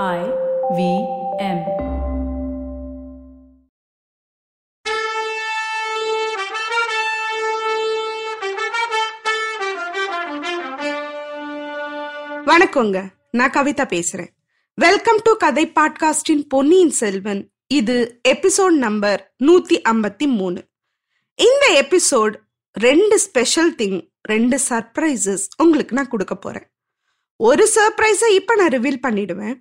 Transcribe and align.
I 0.00 0.20
V 0.76 0.82
M. 1.38 1.58
வணக்கங்க. 12.46 13.08
நான் 13.30 13.50
கவிதா 13.50 13.84
பேசுறேன். 13.84 14.28
வெல்கம் 14.74 15.18
டு 15.22 15.36
கதை 15.36 15.72
பாட்காஸ்டின் 15.74 16.44
பொன்னியின் 16.48 16.90
செல்வன். 16.90 17.52
இது 17.66 18.20
எபிசோட் 18.28 18.76
நம்பர் 18.86 19.34
நூத்தி 19.44 19.80
ஐம்பத்தி 19.88 20.26
மூணு. 20.26 20.64
இந்த 21.34 21.84
எபிசோட் 21.84 22.34
ரெண்டு 22.72 23.18
ஸ்பெஷல் 23.18 23.74
திங் 23.74 24.10
ரெண்டு 24.22 24.58
சர்ப்ரைசஸ் 24.68 25.44
உங்களுக்கு 25.56 25.94
நான் 25.94 26.08
கொடுக்க 26.08 26.36
போறேன். 26.36 26.70
ஒரு 27.36 27.68
சர்ப்ரைஸை 27.74 28.34
இப்போ 28.34 28.54
நான் 28.54 28.68
ரிவீல் 28.68 29.04
பண்ணிடுவேன். 29.06 29.60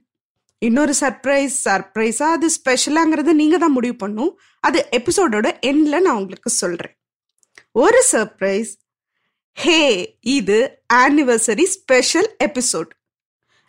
இன்னொரு 0.65 0.93
சர்ப்ரைஸ் 0.99 1.55
சர்ப்ரைஸா 1.65 2.23
அது 2.23 2.47
ஸ்பெஷலாங்கிறது 2.57 3.31
நீங்க 3.33 3.57
தான் 3.57 3.71
முடிவு 3.71 3.95
பண்ணும். 3.95 4.39
அது 4.59 4.87
எபிசோடோட 4.91 5.47
எண்ட்ல 5.65 6.01
நான் 6.01 6.15
உங்களுக்கு 6.15 6.49
சொல்றேன். 6.49 6.95
ஒரு 7.71 8.05
சர்ப்ரைஸ் 8.11 8.71
ஹே 9.53 9.81
இது 10.21 10.57
anniversary 10.93 11.63
special 11.63 12.35
episode 12.43 12.91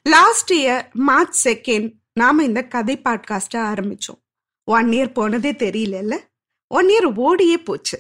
last 0.03 0.53
year 0.53 0.93
March 0.93 1.49
second 1.49 1.89
நாம 2.13 2.45
இந்த 2.45 2.63
கதை 2.63 3.01
பாட்காஸ்ட 3.05 3.55
ஆரம்பிச்சோம். 3.55 4.21
ஒன் 4.65 4.89
இயர் 4.89 5.13
போனதே 5.13 5.53
தெரியலல்ல? 5.53 6.19
ஒன் 6.67 6.87
இயர் 6.87 7.09
ஓடியே 7.17 7.59
போச்சு. 7.59 7.99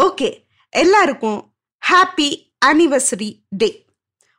ஓகே 0.00 0.30
எல்லாருக்கும் 0.70 1.40
ஹாப்பி 1.82 2.28
ஆனிவர்சரி 2.66 3.30
டே 3.48 3.84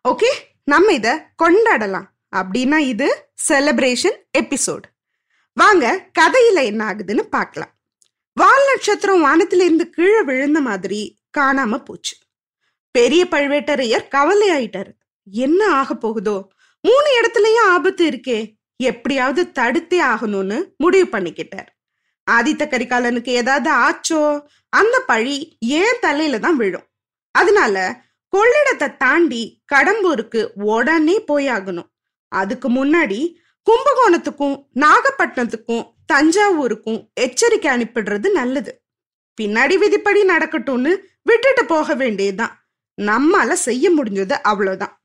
ஓகே 0.09 0.31
நம்ம 0.63 0.93
இதை 0.93 1.13
கொண்டாடலாம். 1.43 2.07
அப்படின்னா 2.35 2.77
இது 2.77 3.07
செலிப்ரேஷன் 3.49 4.17
எபிசோட் 4.37 4.87
வாங்க 5.53 6.09
கதையில 6.19 6.63
என்ன 6.63 6.81
ஆகுதுன்னு 6.85 7.21
பார்க்கலாம். 7.21 7.71
வால் 8.33 8.65
நட்சத்திரம் 8.65 9.21
வானத்திலிருந்து 9.21 9.89
கீழே 9.89 10.21
விழுந்த 10.21 10.59
மாதிரி 10.61 10.99
காணாம 11.37 11.77
போச்சு. 11.77 12.15
பெரிய 12.91 13.25
பழுவேட்டரையர் 13.31 14.07
கவலை 14.07 14.49
ஆயிட்டாரு 14.49 14.91
என்ன 15.31 15.71
ஆக 15.71 15.95
போகுதோ? 15.95 16.37
மூணு 16.81 17.07
இடத்துலயும் 17.21 17.69
ஆபத்து 17.69 18.09
இருக்கே. 18.09 18.39
எப்படியாவது 18.75 19.43
தடுத்தே 19.59 19.99
ஆகணும்னு 20.01 20.57
முடிவு 20.77 21.19
பண்ணிக்கிட்டார். 21.19 21.69
ஆதித்த 22.31 22.63
கரிகாலனுக்கு 22.65 23.29
ஏதாவது 23.29 23.69
ஆச்சோ? 23.71 24.21
அந்த 24.69 24.99
பழி 24.99 25.57
ஏன் 25.59 25.99
தலையில 26.01 26.39
தான் 26.39 26.55
விழும்? 26.55 26.87
அதனால 27.31 28.01
கொள்ளிடத்தை 28.33 28.97
தாண்டி 28.97 29.61
கடம்பூருக்கு 29.73 30.49
உடனே 30.53 31.23
போயாகணும். 31.27 31.88
அதுக்கு 32.29 32.69
முன்னாடி 32.69 33.35
கும்பகோணத்துக்கும் 33.69 34.67
நாகப்பட்டினத்துக்கும் 34.75 35.93
தஞ்சாவூருக்கும் 36.13 37.07
எச்சரிக்கை 37.13 37.71
அனுப்பிடுறது 37.71 38.31
நல்லது. 38.31 38.81
பின்னாடி 39.41 39.77
விதிப்படி 39.77 40.23
நடக்கட்டும்னு 40.23 40.97
விட்டுட்டு 41.23 41.65
போக 41.65 41.93
வேண்டியதுதான். 41.93 42.69
நம்மால 43.01 43.53
செய்ய 43.53 43.91
முடிஞ்சது 43.91 44.31
அவ்வளவுதான். 44.31 45.03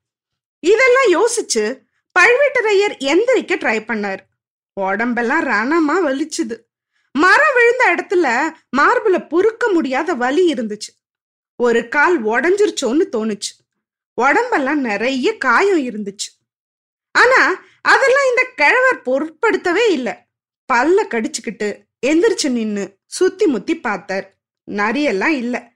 இதெல்லாம் 0.60 1.06
யோசிச்சு 1.06 1.80
பழுவேட்டரையர் 2.18 2.96
எந்திரிக்க 2.98 3.56
ட்ரை 3.56 3.80
பண்ணார். 3.80 4.18
உடம்பெல்லாம் 4.72 5.44
ரணமா 5.44 6.08
வலிச்சுது. 6.08 6.58
மரம் 7.12 7.54
விழுந்த 7.54 7.94
இடத்துல 7.94 8.52
மார்புல 8.76 9.28
பொறுக்க 9.28 9.68
முடியாத 9.68 10.14
வலி 10.14 10.52
இருந்துச்சு. 10.52 10.90
ஒரு 11.56 11.88
கால் 11.88 12.24
உடஞ்சிருச்சோன்னு 12.24 13.04
தோணுச்சு. 13.12 13.52
உடம்பெல்லாம் 14.14 14.80
நிறைய 14.80 15.36
காயம் 15.36 15.78
இருந்துச்சு. 15.78 16.43
ஆனா 17.18 17.64
அதெல்லாம் 17.82 18.28
இந்த 18.28 18.42
கிழவர் 18.56 19.02
பொருட்படுத்தவே 19.02 19.90
இல்லை. 19.90 20.14
பல்ல 20.72 21.06
கடிச்சுக்கிட்டு 21.08 21.68
எந்திரிச்சு 22.06 22.48
நின்னு 22.50 22.96
சுத்தி 23.06 23.46
முத்தி 23.46 23.80
பார்த்தார். 23.80 24.34
நரியெல்லாம் 24.70 25.36
இல்ல. 25.42 25.72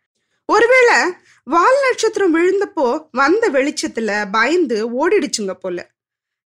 ஒருவேளை 0.47 0.95
வால் 1.45 1.80
நட்சத்திரம் 1.83 2.35
விழுந்தப்போ 2.35 3.08
வந்த 3.11 3.51
வெளிச்சத்துல 3.51 4.29
பயந்து 4.33 4.79
ஓடிடுச்சுங்க 4.90 5.52
போல. 5.52 5.90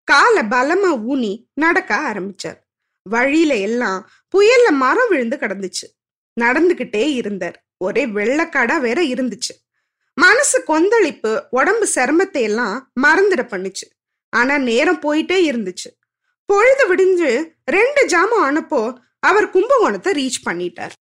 காலை 0.04 0.44
பலமா 0.44 0.92
ஊனி 1.10 1.46
நடக்க 1.54 1.96
ஆரம்பிச்சார். 1.96 2.60
வழியில 3.04 3.56
எல்லாம் 3.56 4.10
புயல்ல 4.32 4.72
மரம் 4.72 5.10
விழுந்து 5.10 5.38
கிடந்துச்சு. 5.38 5.86
நடந்துகிட்டே 6.42 7.14
இருந்தார். 7.14 7.70
ஒரே 7.78 8.06
வெள்ளக்காடா 8.06 8.80
வேற 8.80 9.02
இருந்துச்சு. 9.02 9.54
மனசு 10.14 10.64
கொந்தளிப்பு 10.64 11.44
உடம்பு 11.50 11.88
சிரமத்தை 11.96 12.42
எல்லாம் 12.42 12.92
மறந்துட 13.02 13.42
பண்ணுச்சு. 13.52 13.88
ஆனா 14.30 14.58
நேரம் 14.58 15.02
போயிட்டே 15.02 15.38
இருந்துச்சு. 15.52 15.90
பொழுது 16.46 16.96
விடிஞ்சு 16.96 17.50
ரெண்டு 17.66 18.06
ஜாமம் 18.06 18.44
ஆனப்போ 18.44 18.96
அவர் 19.20 19.50
கும்பகோணத்தை 19.50 20.14
ரீச் 20.14 20.48
பண்ணிட்டார். 20.50 20.92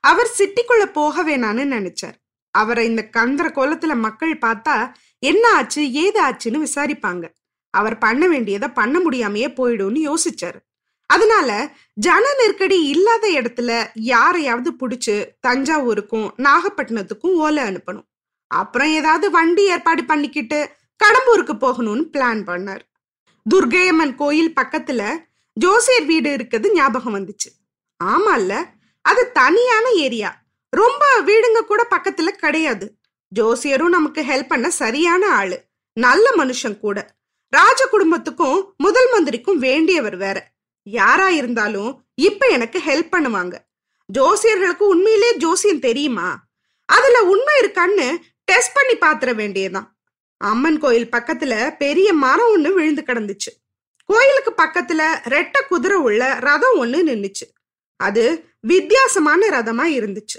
அவர் 0.00 0.30
சிட்டிக்குள்ள 0.38 0.92
போக 0.92 1.24
வேணான்னு 1.24 1.66
நினைச்சார். 1.74 2.14
அவரை 2.50 2.86
இந்த 2.86 3.08
கந்தர 3.16 3.48
கோலத்துல 3.48 3.96
மக்கள் 3.96 4.38
பார்த்தா 4.38 4.92
என்ன 5.18 5.52
ஆச்சு 5.52 5.92
ஏது 5.92 6.22
ஆச்சுன்னு 6.24 6.66
விசாரிப்பாங்க. 6.66 7.28
அவர் 7.70 7.98
பண்ண 7.98 8.28
வேண்டியதை 8.28 8.68
பண்ண 8.68 8.98
முடியாமையே 8.98 9.48
போயிடும்னு 9.48 10.12
யோசிச்சாரு. 10.12 10.58
அதனால 11.06 11.70
ஜன 11.94 12.34
நெருக்கடி 12.38 12.84
இல்லாத 12.84 13.28
இடத்துல 13.28 13.86
யாரையாவது 13.94 14.72
பிடிச்சு 14.72 15.28
தஞ்சாவூருக்கும் 15.46 16.30
நாகப்பட்டினத்துக்கும் 16.36 17.34
ஓலை 17.34 17.62
அனுப்பணும். 17.62 18.06
அப்புறம் 18.46 18.88
ஏதாவது 18.88 19.30
வண்டி 19.30 19.64
ஏற்பாடு 19.64 20.04
பண்ணிக்கிட்டு 20.04 20.70
கடம்பூருக்கு 21.04 21.52
போகணும்னு 21.54 22.04
பிளான் 22.12 22.42
பண்ணார். 22.48 22.80
துர்கையம்மன் 23.54 24.14
கோயில் 24.14 24.52
பக்கத்துல 24.60 25.16
ஜோசியர் 25.52 26.04
வீடு 26.04 26.30
இருக்குது 26.30 26.72
ஞாபகம் 26.72 27.14
வந்துச்சு. 27.14 27.50
ஆமால்ல 28.04 28.64
அது 29.02 29.32
தனியான 29.32 29.90
ஏரியா. 29.90 30.42
ரொம்ப 30.70 31.20
வீடுங்க 31.20 31.60
கூட 31.60 31.86
பக்கத்துல 31.90 32.26
கிடையாது. 32.26 32.96
ஜோசியரும் 33.40 33.88
நமக்கு 33.88 34.22
ஹெல்ப் 34.22 34.46
பண்ண 34.46 34.70
சரியான 34.70 35.34
ஆளு. 35.34 35.64
நல்ல 35.92 36.30
மனுஷன் 36.36 36.78
கூட. 36.78 37.14
ராஜ 37.48 37.86
குடும்பத்துக்கும் 37.86 38.74
முதல் 38.76 39.10
மந்திரிக்கும் 39.12 39.62
வேண்டியவர் 39.62 40.16
வேற. 40.16 40.50
யாரா 40.82 41.28
இருந்தாலும் 41.28 42.04
இப்ப 42.14 42.46
எனக்கு 42.46 42.78
ஹெல்ப் 42.78 43.14
பண்ணுவாங்க. 43.14 43.56
ஜோசியர்களுக்கு 44.18 44.82
உண்மையிலே 44.82 45.36
ஜோசியம் 45.36 45.78
தெரியுமா? 45.78 46.44
அதுல 46.84 47.22
உண்மை 47.22 47.54
இருக்கான்னு 47.60 48.16
டெஸ்ட் 48.44 48.74
பண்ணி 48.74 48.94
பாத்திர 48.94 49.32
வேண்டியதான் 49.32 49.96
அம்மன் 50.38 50.78
கோயில் 50.78 51.08
பக்கத்துல 51.12 51.76
பெரிய 51.76 52.12
மரம் 52.12 52.52
ஒண்ணு 52.56 52.74
விழுந்து 52.74 53.02
கிடந்துச்சு. 53.06 53.50
கோயிலுக்கு 54.04 54.52
பக்கத்துல 54.62 55.02
ரெட்ட 55.24 55.66
குதிரை 55.68 55.96
உள்ள 55.96 56.38
ரதம் 56.40 56.84
ஒண்ணு 56.84 56.96
நின்னுச்சு. 57.06 57.46
அது 57.96 58.44
வித்தியாசமான 58.60 59.48
ரதமா 59.48 59.86
இருந்துச்சு. 59.98 60.38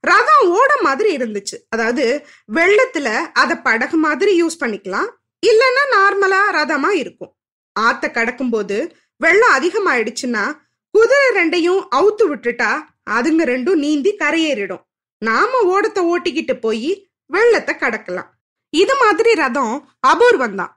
ரதம் 0.00 0.50
ஓட 0.50 0.76
மாதிரி 0.80 1.16
இருந்துச்சு. 1.16 1.56
அதாவது 1.68 2.26
வெள்ளத்துல 2.52 3.18
அத 3.32 3.58
படகு 3.58 3.96
மாதிரி 3.96 4.42
யூஸ் 4.42 4.60
பண்ணிக்கலாம். 4.60 5.10
இல்லைன்னா 5.46 5.84
நார்மலா 5.96 6.40
ரதமா 6.50 6.88
இருக்கும். 6.88 7.36
ஆத்த 7.80 8.10
கடக்கும் 8.10 8.50
போது 8.50 8.96
வெள்ளம் 9.16 9.54
அதிகமாயிடுச்சுன்னா 9.56 10.58
குதிரை 10.90 11.28
ரெண்டையும் 11.34 11.86
அவுத்து 11.96 12.24
விட்டுட்டா 12.28 12.82
அதுங்க 13.10 13.44
ரெண்டும் 13.44 13.74
நீந்தி 13.74 14.16
கரையேறிடும். 14.16 14.82
நாம 15.18 15.60
ஓடத்தை 15.62 16.04
ஓட்டிக்கிட்டு 16.04 16.60
போய் 16.60 17.10
வெள்ளத்தை 17.26 17.76
கடக்கலாம். 17.76 18.31
இது 18.72 18.94
மாதிரி 19.02 19.30
ரதம் 19.34 19.74
அபூர்வம் 20.10 20.58
தான் 20.60 20.72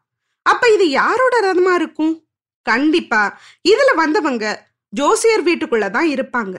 அப்ப 0.46 0.64
இது 0.74 0.86
யாரோட 0.90 1.36
ரதமா 1.48 1.74
இருக்கும்? 1.74 2.14
கண்டிப்பா 2.66 3.22
இதுல 3.70 3.92
வந்தவங்க 3.96 4.46
ஜோசியர் 4.94 5.44
வீட்டுக்குள்ளதான் 5.44 6.10
இருப்பாங்க. 6.16 6.56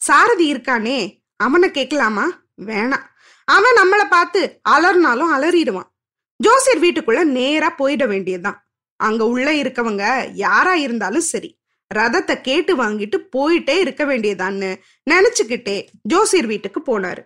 சாரதி 0.00 0.44
இருக்கானே 0.52 0.98
அவனை 1.36 1.68
கேட்கலாமா? 1.70 2.26
வேணாம். 2.68 3.06
அவன் 3.48 3.78
நம்மளை 3.80 4.06
பார்த்து 4.08 4.40
அலர்னாலும் 4.70 5.32
அலறிடுவான். 5.36 5.88
ஜோசியர் 6.40 6.82
வீட்டுக்குள்ள 6.84 7.22
நேரா 7.38 7.70
போயிட 7.78 8.04
வேண்டியதுதான். 8.06 8.58
அங்க 9.00 9.22
உள்ள 9.26 9.48
இருக்கவங்க 9.62 10.04
யாரா 10.34 10.74
இருந்தாலும் 10.74 11.28
சரி 11.32 11.50
ரதத்தை 11.90 12.34
கேட்டு 12.40 12.72
வாங்கிட்டு 12.82 13.18
போயிட்டே 13.36 13.76
இருக்க 13.78 14.02
வேண்டியதான்னு 14.04 14.70
நினைச்சுக்கிட்டே 15.10 15.76
ஜோசியர் 16.02 16.46
வீட்டுக்கு 16.46 16.80
போனாரு. 16.90 17.22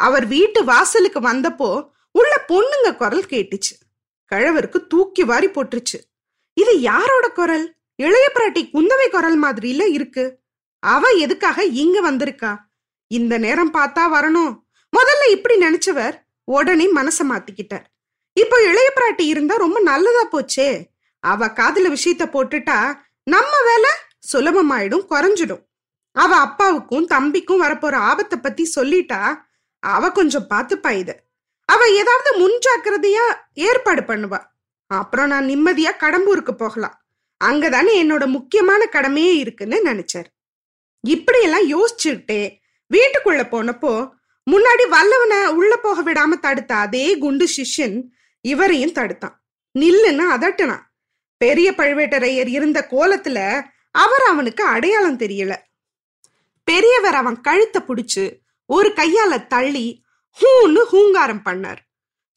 அவர் 0.00 0.26
வீட்டு 0.26 0.60
வாசலுக்கு 0.64 1.20
வந்தப்போ 1.20 1.70
உள்ள 2.14 2.44
பொண்ணுங்க 2.48 2.96
குரல் 2.96 3.24
கேட்டுச்சு. 3.24 3.74
கழவருக்கு 4.32 4.86
தூக்கி 4.86 5.24
வாரி 5.24 5.48
போட்டுருச்சு. 5.48 5.98
இது 6.52 6.80
யாரோட 6.80 7.28
குரல்? 7.28 7.76
இளைய 7.96 8.30
பிராட்டி 8.34 8.62
குந்தவை 8.74 9.08
குரல் 9.10 9.42
மாதிரில 9.42 9.92
இருக்கு. 9.92 10.40
அவ 10.78 11.10
எதுக்காக 11.10 11.64
இங்க 11.64 12.12
வந்திருக்கா? 12.12 12.56
இந்த 13.06 13.38
நேரம் 13.38 13.74
பார்த்தா 13.74 14.04
வரணும். 14.12 14.62
முதல்ல 14.96 15.30
இப்படி 15.30 15.58
நினைச்சவர் 15.58 16.14
உடனே 16.44 16.92
மனச 16.92 17.18
மாத்திக்கிட்டார். 17.22 17.84
இப்போ 18.32 18.62
இளைய 18.62 18.92
பிராட்டி 18.94 19.22
இருந்தா 19.22 19.56
ரொம்ப 19.56 19.80
நல்லதா 19.80 20.28
போச்சே. 20.32 20.84
அவ 21.18 21.46
காதுல 21.46 21.96
விஷயத்த 21.96 22.24
போட்டுட்டா 22.32 22.94
நம்ம 23.22 23.52
வேலை 23.64 23.90
சுலபமாயிடும் 24.32 25.06
குறைஞ்சிடும். 25.10 25.62
அவ 26.12 26.36
அப்பாவுக்கும் 26.36 27.08
தம்பிக்கும் 27.08 27.62
வரப்போற 27.62 27.94
ஆபத்தை 27.94 28.38
பத்தி 28.38 28.72
சொல்லிட்டா 28.76 29.34
அவ 29.78 30.10
கொஞ்சம் 30.10 30.46
பார்த்துப்பா 30.50 30.90
இத. 30.90 31.23
அவ 31.64 31.88
ஏதாவது 31.88 32.30
முன்ஜாக்கிரதையா 32.40 33.36
ஏற்பாடு 33.54 34.02
பண்ணுவா. 34.02 34.42
அப்புறம் 34.86 35.26
நான் 35.26 35.46
நிம்மதியா 35.46 35.90
கடம்பூருக்கு 35.98 36.52
போகலாம். 36.52 37.04
அங்கதானே 37.44 38.02
என்னோட 38.02 38.26
முக்கியமான 38.26 38.86
கடமையே 38.86 39.36
இருக்குன்னு 39.36 39.82
நினைச்சாரு. 39.84 40.24
இப்படியெல்லாம் 41.00 41.70
யோசிச்சுக்கிட்டே 41.70 42.58
வீட்டுக்குள்ள 42.94 43.42
போனப்போ 43.44 44.10
முன்னாடி 44.50 44.88
வல்லவனை 44.88 45.46
உள்ள 45.46 45.76
போக 45.76 46.12
விடாம 46.12 46.28
தடுத்த 46.28 46.74
அதே 46.74 47.18
குண்டு 47.18 47.48
சிஷ்யன் 47.56 48.02
இவரையும் 48.40 48.92
தடுத்தான். 48.92 49.42
நில்லுன்னு 49.78 50.24
அதட்டுனான். 50.36 50.82
பெரிய 51.36 51.70
பழுவேட்டரையர் 51.70 52.46
இருந்த 52.46 52.86
கோலத்துல 52.90 53.64
அவர் 53.90 54.22
அவனுக்கு 54.28 54.64
அடையாளம் 54.64 55.18
தெரியல. 55.18 55.56
பெரியவர் 56.64 57.14
அவன் 57.14 57.40
கழுத்தை 57.40 57.82
பிடிச்சு 57.82 58.38
ஒரு 58.66 58.88
கையால 58.88 59.46
தள்ளி 59.46 60.03
ஹூன்னு 60.40 60.82
ஹூங்காரம் 60.92 61.44
பண்ணார். 61.44 61.80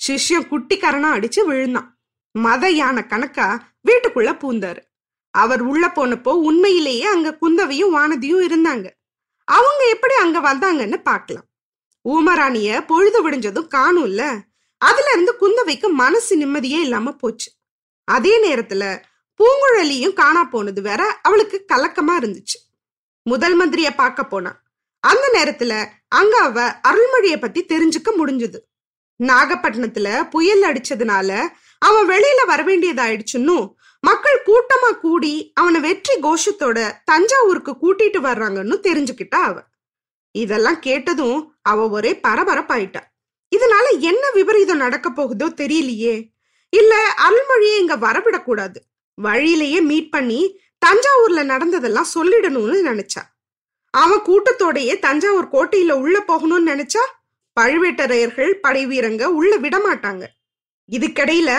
சிஷ்யம் 0.07 0.49
குட்டிக்காரனா 0.51 1.09
அடிச்சு 1.17 1.45
விழுந்தான். 1.45 1.99
மத 2.31 2.69
யானை 2.69 3.03
கணக்கா 3.05 3.47
வீட்டுக்குள்ள 3.87 4.31
பூந்தாரு. 4.41 4.81
அவர் 5.29 5.61
உள்ள 5.61 5.87
போனப்போ 5.87 6.27
உண்மையிலேயே 6.27 7.03
அங்க 7.03 7.37
குந்தவையும் 7.41 7.95
வானதியும் 7.95 8.45
இருந்தாங்க. 8.47 8.87
அவங்க 9.43 9.89
எப்படி 9.89 10.15
அங்க 10.15 10.37
வந்தாங்கன்னு 10.39 10.97
பார்க்கலாம். 11.01 11.47
ஊமராணிய 12.05 12.85
பொழுது 12.85 13.29
விடிஞ்சதும் 13.29 13.67
காணும்ல 13.67 14.39
அதுல 14.77 15.11
இருந்து 15.11 15.33
குந்தவைக்கு 15.41 15.87
மனசு 15.89 16.37
நிம்மதியே 16.37 16.79
இல்லாம 16.79 17.11
போச்சு. 17.11 17.51
அதே 18.03 18.33
நேரத்துல 18.47 18.83
பூங்குழலியும் 19.39 20.13
காணா 20.13 20.43
போனது 20.43 20.81
வேற 20.81 21.19
அவளுக்கு 21.21 21.65
கலக்கமா 21.73 22.13
இருந்துச்சு. 22.21 22.57
முதல் 23.21 23.55
மந்திரிய 23.59 23.89
பார்க்க 23.95 24.23
போனா 24.23 24.51
அந்த 24.99 25.25
நேரத்துல 25.33 25.85
அங்க 26.07 26.37
அவ 26.37 26.71
அருள்மொழிய 26.87 27.39
பத்தி 27.39 27.65
தெரிஞ்சுக்க 27.65 28.09
முடிஞ்சது. 28.17 28.59
நாகப்பட்டினத்துல 29.23 30.29
புயல் 30.29 30.61
அடிச்சதுனால 30.61 31.47
அவன் 31.79 32.09
வெளியில 32.09 32.45
வர 32.45 32.63
வேண்டியதாயிடுச்சுன்னும் 32.63 33.65
மக்கள் 33.99 34.43
கூட்டமா 34.45 34.99
கூடி 34.99 35.51
அவனை 35.55 35.79
வெற்றி 35.79 36.15
கோஷத்தோட 36.19 36.91
தஞ்சாவூருக்கு 37.03 37.71
கூட்டிட்டு 37.71 38.19
வர்றாங்கன்னு 38.19 38.75
தெரிஞ்சுக்கிட்டா 38.83 39.39
அவ. 39.41 39.63
இதெல்லாம் 40.31 40.79
கேட்டதும் 40.79 41.55
அவ 41.61 41.89
ஒரே 41.89 42.19
பரபரப்பாயிட்டா. 42.27 43.01
இதனால 43.55 43.99
என்ன 43.99 44.31
விபரீதம் 44.33 44.77
நடக்க 44.77 45.09
போகுதோ 45.09 45.45
தெரியலையே. 45.45 46.35
இல்ல 46.69 47.13
அருள்மொழியை 47.17 47.77
இங்க 47.77 47.97
வரவிடக்கூடாது. 47.97 48.75
வழியிலேயே 49.13 49.81
மீட் 49.81 50.11
பண்ணி 50.11 50.59
தஞ்சாவூர்ல 50.85 51.43
நடந்ததெல்லாம் 51.43 52.13
சொல்லிடணும்னு 52.15 52.77
நினைச்சா. 52.89 53.23
அவன் 54.01 54.25
கூட்டத்தோடையே 54.27 54.93
தஞ்சாவூர் 55.05 55.53
கோட்டையில 55.53 55.91
உள்ள 56.03 56.17
போகணும்னு 56.27 56.69
நினைச்சா 56.71 57.03
பழுவேட்டரையர்கள் 57.57 58.51
படை 58.65 58.81
வீரங்க 58.87 59.23
உள்ள 59.39 59.51
விடமாட்டாங்க. 59.57 60.23
இதுக்கிடையில 60.89 61.51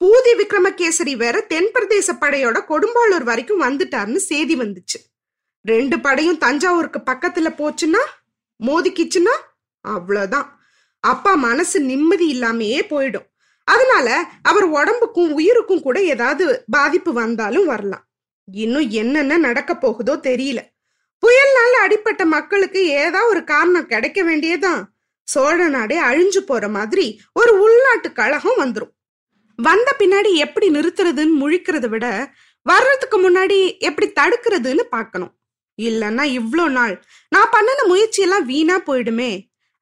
பூதி 0.00 0.32
விக்ரமகேசரி 0.40 1.14
வேற 1.16 1.36
தென் 1.52 1.70
பிரதேச 1.74 2.08
படையோட 2.20 2.58
கொடும்பாளூர் 2.68 3.24
வரைக்கும் 3.30 3.62
வந்துட்டாருன்னு 3.62 4.20
செய்தி 4.30 4.54
வந்துச்சு. 4.56 4.98
ரெண்டு 5.64 5.96
படையும் 6.00 6.38
தஞ்சாவூருக்கு 6.38 7.00
பக்கத்துல 7.10 7.48
போச்சுன்னா 7.60 8.02
மோதிக்கிச்சுன்னா 8.60 9.34
அவ்வளோதான் 9.84 10.48
அப்பா 11.04 11.32
மனசு 11.48 11.78
நிம்மதி 11.80 12.26
இல்லாமையே 12.34 12.80
போயிடும். 12.92 13.26
அதனால 13.68 14.08
அவர் 14.42 14.66
உடம்புக்கும் 14.78 15.30
உயிருக்கும் 15.38 15.82
கூட 15.82 15.98
ஏதாவது 16.12 16.44
பாதிப்பு 16.70 17.12
வந்தாலும் 17.12 17.66
வரலாம். 17.66 18.04
இன்னும் 18.48 18.88
என்னென்ன 19.00 19.38
நடக்க 19.46 19.72
போகுதோ 19.74 20.14
தெரியல. 20.28 20.60
புயல்னால 21.22 21.72
அடிப்பட்ட 21.84 22.24
மக்களுக்கு 22.24 22.86
ஏதா 23.02 23.20
ஒரு 23.26 23.44
காரணம் 23.44 23.86
கிடைக்க 23.86 24.22
வேண்டியதான் 24.22 24.82
சோழ 25.28 25.68
நாடே 25.68 26.00
அழிஞ்சு 26.00 26.40
போற 26.46 26.68
மாதிரி 26.68 27.20
ஒரு 27.32 27.52
உள்நாட்டு 27.60 28.12
கழகம் 28.12 28.60
வந்துடும் 28.62 28.94
வந்த 29.58 29.88
பின்னாடி 29.98 30.30
எப்படி 30.34 30.66
நிறுத்துறதுன்னு 30.70 31.34
முழிக்கிறத 31.40 31.86
விட 31.88 32.06
வர்றதுக்கு 32.66 33.16
முன்னாடி 33.24 33.58
எப்படி 33.78 34.06
தடுக்கிறதுன்னு 34.20 34.84
பார்க்கணும். 34.90 35.32
இல்லைன்னா 35.78 36.24
இவ்வளோ 36.38 36.64
நாள் 36.68 36.94
நான் 37.28 37.52
பண்ணின 37.52 37.84
முயற்சியெல்லாம் 37.86 38.44
வீணா 38.44 38.76
போயிடுமே. 38.78 39.30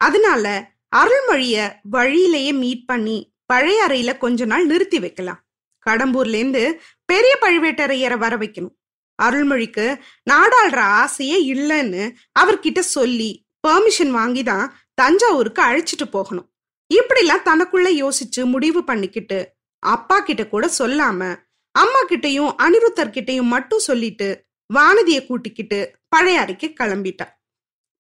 அதனால 0.01 0.73
அருள்மொழிய 0.97 1.57
வழியிலேயே 1.83 2.53
மீட் 2.53 2.87
பண்ணி 2.87 3.17
பழைய 3.47 3.87
அறையில 3.87 4.11
கொஞ்ச 4.19 4.45
நாள் 4.45 4.67
நிறுத்தி 4.67 4.99
வைக்கலாம். 4.99 5.41
கடம்பூர்லேருந்து 5.87 6.63
பெரிய 7.05 7.39
பழுவேட்டரையரை 7.41 8.19
வர 8.19 8.37
வைக்கணும். 8.37 8.78
அருள்மொழிக்கு 9.23 10.01
நாடாளுற 10.31 10.79
ஆசையே 10.79 11.55
இல்லைன்னு 11.55 12.11
அவர்கிட்ட 12.41 12.79
சொல்லி 12.79 13.47
பெர்மிஷன் 13.69 14.11
வாங்கி 14.11 14.43
தான் 14.43 14.75
தஞ்சாவூருக்கு 14.95 15.63
அழைச்சிட்டு 15.63 16.05
போகணும். 16.11 16.51
இப்படிலாம் 16.95 17.45
தனக்குள்ள 17.45 17.89
யோசிச்சு 18.03 18.45
முடிவு 18.45 18.85
பண்ணிக்கிட்டு 18.85 19.57
அப்பா 19.79 20.21
கிட்ட 20.21 20.47
கூட 20.47 20.71
சொல்லாம 20.79 21.37
அம்மா 21.71 22.01
கிட்டையும் 22.09 22.53
அனிருத்தர் 22.63 23.43
மட்டும் 23.43 23.79
சொல்லிட்டு 23.79 24.47
வானதியை 24.75 25.27
கூட்டிக்கிட்டு 25.27 25.95
பழையாறைக்கு 26.17 26.75
கிளம்பிட்டா 26.81 27.27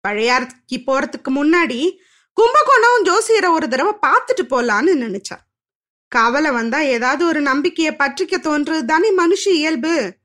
பழையாறைக்கு 0.09 0.77
போறதுக்கு 0.87 1.31
முன்னாடி 1.31 1.99
கும்பகோணம் 2.33 3.05
ஜோசியரை 3.05 3.51
ஒரு 3.51 3.69
தடவை 3.69 3.95
பார்த்துட்டு 4.07 4.43
போலான்னு 4.51 4.93
நினைச்சா 4.95 5.37
கவலை 6.09 6.51
வந்தா 6.51 6.81
ஏதாவது 6.81 7.27
ஒரு 7.27 7.41
நம்பிக்கையை 7.41 7.95
பற்றிக்க 7.95 8.35
தோன்று 8.43 8.85
தானே 8.85 9.17
மனுஷ 9.17 9.49
இயல்பு. 9.49 10.18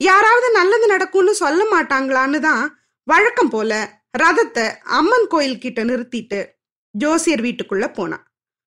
யாராவது 0.00 0.50
நல்லது 0.50 0.86
நடக்கும்னு 0.86 1.34
சொல்ல 1.34 1.62
மாட்டாங்களான்னு 1.72 2.38
தான் 2.40 2.64
வழக்கம் 3.04 3.50
போல 3.50 3.72
ரதத்தை 4.18 4.64
அம்மன் 4.98 5.26
கோயில் 5.26 5.58
கிட்ட 5.58 5.84
நிறுத்திட்டு 5.84 6.40
ஜோசியர் 6.94 7.40
வீட்டுக்குள்ள 7.40 7.92
போனா. 7.92 8.18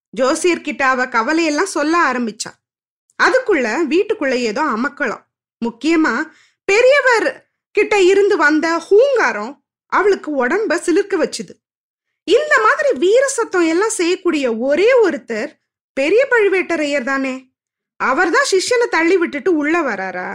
ஜோசியர் 0.09 0.61
கிட்ட 0.61 0.85
அவ 0.85 1.05
கவலையெல்லாம் 1.05 1.73
சொல்ல 1.77 2.11
ஆரம்பிச்சா. 2.11 2.51
அதுக்குள்ள 3.19 3.67
வீட்டுக்குள்ள 3.93 4.33
ஏதோ 4.33 4.61
அமக்களம் 4.75 5.23
முக்கியமா 5.65 6.13
பெரியவர் 6.65 7.51
கிட்ட 7.71 8.01
இருந்து 8.01 8.37
வந்த 8.37 8.67
ஹூங்காரம் 8.89 9.53
அவளுக்கு 9.91 10.29
உடம்ப 10.45 10.77
சிலிர்க்க 10.85 11.15
வச்சுது. 11.23 11.53
இந்த 12.27 12.53
மாதிரி 12.61 12.97
வீர 12.97 13.27
சத்தம் 13.27 13.67
எல்லாம் 13.67 13.97
செய்யக்கூடிய 13.99 14.57
ஒரே 14.57 14.89
ஒருத்தர் 15.05 15.51
பெரிய 15.97 16.27
பழுவேட்டரையர் 16.31 17.03
தானே. 17.03 17.35
அவர்தான் 17.99 18.51
சிஷ்யனை 18.51 18.87
தள்ளி 18.89 19.17
விட்டுட்டு 19.17 19.55
உள்ள 19.55 19.75
வராரா? 19.81 20.29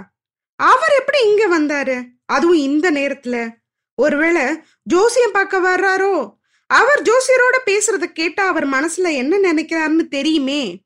அவர் 0.59 0.95
எப்படி 0.99 1.25
இங்க 1.25 1.61
வந்தாரு? 1.61 2.09
அதுவும் 2.27 2.57
இந்த 2.57 2.93
நேரத்துல. 2.93 3.51
ஒருவேளை 3.95 4.43
ஜோசியம் 4.83 5.33
பார்க்க 5.33 5.61
வர்றாரோ? 5.61 6.35
அவர் 6.67 7.03
ஜோசியரோட 7.03 7.69
பேசுறத 7.69 8.05
கேட்டா 8.05 8.47
அவர் 8.47 8.69
மனசுல 8.69 9.13
என்ன 9.13 9.53
நினைக்கிறாருன்னு 9.53 10.09
தெரியுமே. 10.09 10.85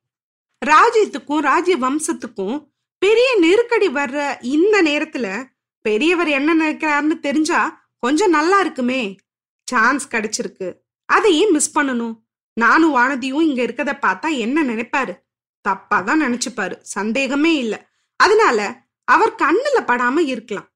ராஜ்யத்துக்கும் 0.67 1.39
ராஜ்ய 1.39 1.79
வம்சத்துக்கும் 1.79 2.67
பெரிய 2.99 3.37
நெருக்கடி 3.39 3.89
வர்ற 3.89 4.37
இந்த 4.41 4.83
நேரத்துல 4.83 5.45
பெரியவர் 5.81 6.29
என்ன 6.29 6.55
நினைக்கிறாருன்னு 6.55 7.21
தெரிஞ்சா 7.21 7.87
கொஞ்சம் 7.99 8.31
நல்லா 8.31 8.61
இருக்குமே. 8.61 9.17
சான்ஸ் 9.65 10.09
கிடைச்சிருக்கு. 10.09 10.75
அதையும் 11.05 11.51
மிஸ் 11.51 11.79
பண்ணணும்? 11.79 12.15
நானும் 12.53 12.97
வானதியும் 12.97 13.43
இங்க 13.43 13.63
இருக்கத 13.63 13.99
பார்த்தா 14.03 14.39
என்ன 14.39 14.65
நினைப்பாரு? 14.65 15.15
தப்பா 15.61 16.01
தான் 16.01 16.23
நினைச்சுப்பாரு. 16.23 16.79
சந்தேகமே 16.81 17.57
இல்லை. 17.57 17.79
அதனால 18.17 18.82
அவர் 19.05 19.35
கண்ணுல 19.35 19.79
படாம 19.87 20.19
இருக்கலாம். 20.19 20.69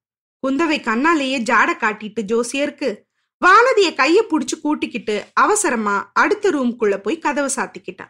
குந்தவை 0.42 0.78
கண்ணாலேயே 0.80 1.38
ஜாட 1.50 1.70
காட்டிட்டு 1.76 2.20
ஜோசியருக்கு 2.32 2.88
வானதிய 3.44 3.88
கைய 4.00 4.18
புடிச்சு 4.30 4.56
கூட்டிக்கிட்டு 4.60 5.24
அவசரமா 5.34 6.10
அடுத்த 6.14 6.50
ரூம்குள்ள 6.50 6.96
போய் 6.96 7.18
கதவை 7.18 7.50
சாத்திக்கிட்டா 7.56 8.06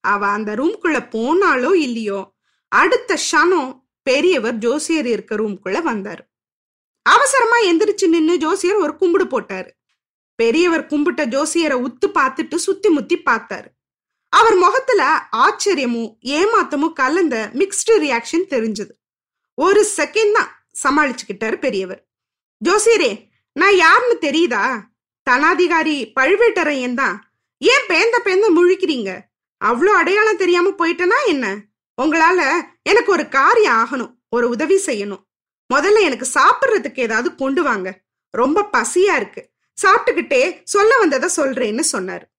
அவ 0.00 0.26
அந்த 0.26 0.54
ரூம்குள்ள 0.56 0.98
போனாலோ 1.14 1.74
இல்லையோ 1.74 2.20
அடுத்த 2.68 3.18
ஷனம் 3.30 3.80
பெரியவர் 4.02 4.54
ஜோசியர் 4.54 5.06
இருக்க 5.06 5.34
ரூம்குள்ள 5.34 5.78
வந்தாரு. 5.88 6.22
அவசரமா 7.02 7.58
எந்திரிச்சு 7.64 8.06
நின்னு 8.08 8.38
ஜோசியர் 8.38 8.76
ஒரு 8.76 8.96
கும்பிடு 8.96 9.24
போட்டாரு. 9.24 9.70
பெரியவர் 10.34 10.86
கும்பிட்ட 10.86 11.22
ஜோசியரை 11.26 11.76
உத்து 11.86 12.06
பார்த்துட்டு 12.14 12.54
சுத்தி 12.54 12.88
முத்தி 12.88 13.16
பார்த்தாரு. 13.18 13.68
அவர் 14.28 14.54
முகத்துல 14.54 15.28
ஆச்சரியமும் 15.36 16.10
ஏமாத்தமும் 16.24 16.92
கலந்த 16.92 17.50
மிக்ஸ்டு 17.54 17.94
ரியாக்ஷன் 17.96 18.48
தெரிஞ்சது. 18.50 18.92
ஒரு 19.54 19.86
செகண்ட் 19.96 20.32
தான் 20.32 20.66
சமாளிச்சுக்கிட்டாரு 20.82 21.58
பெரியவர். 21.58 22.06
ஜோசியரே 22.68 23.30
நான் 23.52 23.76
யாருன்னு 23.76 24.16
தெரியுதா? 24.20 24.80
தனாதிகாரி 25.30 26.12
பழுவேட்டரையன் 26.20 26.94
தான். 26.94 27.34
ஏன் 27.58 27.86
பேந்த 27.88 28.18
பேந்த 28.24 28.46
முழிக்கிறீங்க? 28.54 29.18
அவ்வளோ 29.64 29.86
அடையாளம் 29.86 30.36
தெரியாம 30.36 30.70
போயிட்டனா 30.78 31.14
என்ன? 31.26 31.56
உங்களால 32.02 32.50
எனக்கு 32.82 33.12
ஒரு 33.12 33.28
காரியம் 33.28 33.74
ஆகணும் 33.74 34.14
ஒரு 34.28 34.48
உதவி 34.48 34.82
செய்யணும். 34.86 35.22
முதல்ல 35.74 36.00
எனக்கு 36.00 36.26
சாப்பிட்றதுக்கு 36.34 37.00
ஏதாவது 37.00 37.34
கொண்டு 37.34 37.62
வாங்க. 37.62 38.00
ரொம்ப 38.30 38.68
பசியா 38.72 39.16
இருக்கு. 39.16 39.50
சாப்பிட்டுக்கிட்டே 39.82 40.60
சொல்ல 40.64 40.98
வந்ததை 40.98 41.28
சொல்றேன்னு 41.36 41.80
சொன்னார். 41.80 42.32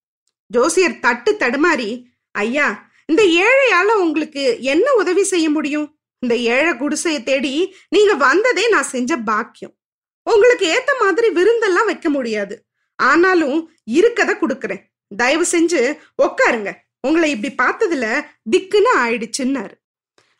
ஜோசியர் 0.46 1.00
தட்டு 1.00 1.32
தடுமாறி 1.34 2.05
ஐயா 2.32 2.91
இந்த 3.05 3.24
ஏழையால 3.24 3.86
உங்களுக்கு 3.86 4.58
என்ன 4.62 4.93
உதவி 4.93 5.24
செய்ய 5.24 5.50
முடியும்? 5.50 5.92
இந்த 6.24 6.36
ஏழை 6.36 6.74
குடிசைய 6.74 7.24
தேடி 7.24 7.75
நீங்க 7.89 8.13
வந்ததே 8.13 8.70
நான் 8.70 8.84
செஞ்ச 8.84 9.18
பாக்கியம். 9.18 9.75
உங்களுக்கு 10.24 10.65
ஏத்த 10.74 11.03
மாதிரி 11.03 11.30
விருந்தெல்லாம் 11.30 11.86
வைக்க 11.86 12.10
முடியாது. 12.10 12.65
ஆனாலும் 12.96 13.72
இருக்கத 13.92 14.34
கொடுக்குறேன். 14.34 14.82
தயவு 15.18 15.46
செஞ்சு 15.51 15.98
உக்காருங்க. 16.24 16.74
உங்களை 17.01 17.30
இப்படி 17.32 17.53
பார்த்ததுல 17.63 18.25
திக்குன்னு 18.51 18.92
ஆயிடுச்சுன்னாரு. 18.98 19.72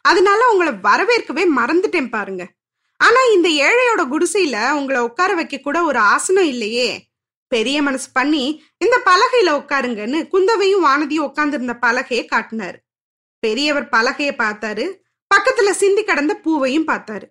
அதனால 0.02 0.48
உங்களை 0.50 0.74
வரவேற்கவே 0.74 1.46
மறந்துட்டேன் 1.58 2.10
பாருங்க. 2.10 2.48
ஆனா 2.98 3.24
இந்த 3.34 3.50
ஏழையோட 3.50 4.00
குடிசையில 4.00 4.72
உங்களை 4.72 5.02
உட்கார 5.02 5.34
வைக்க 5.34 5.58
கூட 5.58 5.84
ஒரு 5.84 6.00
ஆசனம் 6.00 6.46
இல்லையே. 6.46 7.08
பெரிய 7.48 7.82
மனசு 7.82 8.10
பண்ணி 8.14 8.64
இந்த 8.78 9.02
பலகையில 9.06 9.46
உட்காருங்கன்னு 9.46 10.28
குந்தவையும் 10.28 10.86
வானதியும் 10.86 11.28
உட்கார்ந்திருந்த 11.30 11.78
பலகையை 11.82 12.26
காட்டினாரு. 12.26 12.76
பெரியவர் 13.40 13.90
பலகையை 13.92 14.34
பார்த்தாரு. 14.38 15.02
பக்கத்துல 15.34 15.72
சிந்தி 15.72 16.04
கடந்த 16.04 16.36
பூவையும் 16.36 16.88
பார்த்தாரு. 16.88 17.24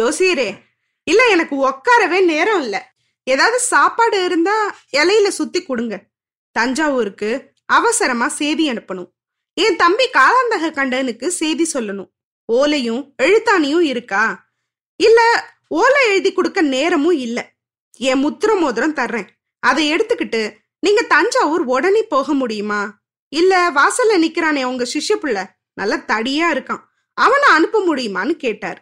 ஜோசியரே 0.00 0.58
இல்ல 1.04 1.28
எனக்கு 1.28 1.56
உட்காரவே 1.68 2.24
நேரம் 2.24 2.62
இல்ல. 2.62 2.94
ஏதாவது 3.22 3.58
சாப்பாடு 3.58 4.24
இருந்தா 4.24 4.78
இலையில 4.92 5.28
சுத்தி 5.28 5.62
கொடுங்க. 5.62 6.04
தஞ்சாவூருக்கு 6.52 7.52
அவசரமா 7.64 8.28
செய்தி 8.28 8.70
அனுப்பணும். 8.70 9.10
என் 9.54 9.76
தம்பி 9.76 10.04
காலாந்தக 10.10 10.70
கண்டனுக்கு 10.70 11.30
செய்தி 11.30 11.70
சொல்லணும். 11.74 12.10
ஓலையும் 12.52 13.12
எழுத்தாணியும் 13.22 13.80
இருக்கா? 13.80 14.52
இல்ல 14.96 15.48
ஓலை 15.68 16.08
எழுதி 16.08 16.32
கொடுக்க 16.32 16.62
நேரமும் 16.62 17.16
இல்ல. 17.16 17.52
என் 17.96 18.24
முத்திர 18.24 18.60
மோதிரம் 18.60 18.94
தர்றேன். 18.94 19.28
அதை 19.58 19.92
எடுத்துக்கிட்டு 19.92 20.56
நீங்க 20.78 21.02
தஞ்சாவூர் 21.02 21.60
உடனே 21.60 22.02
போக 22.02 22.32
முடியுமா? 22.32 22.98
இல்ல 23.28 23.70
வாசல்ல 23.70 24.16
நிக்கிறானே 24.16 24.64
உங்க 24.64 24.86
சிஷ்ய 24.94 25.14
புள்ள 25.14 25.46
நல்ல 25.72 25.96
தடியா 25.96 26.46
இருக்கான். 26.54 26.85
அவனை 27.18 27.48
அனுப்ப 27.56 27.78
முடியுமான்னு 27.88 28.34
கேட்டார். 28.44 28.80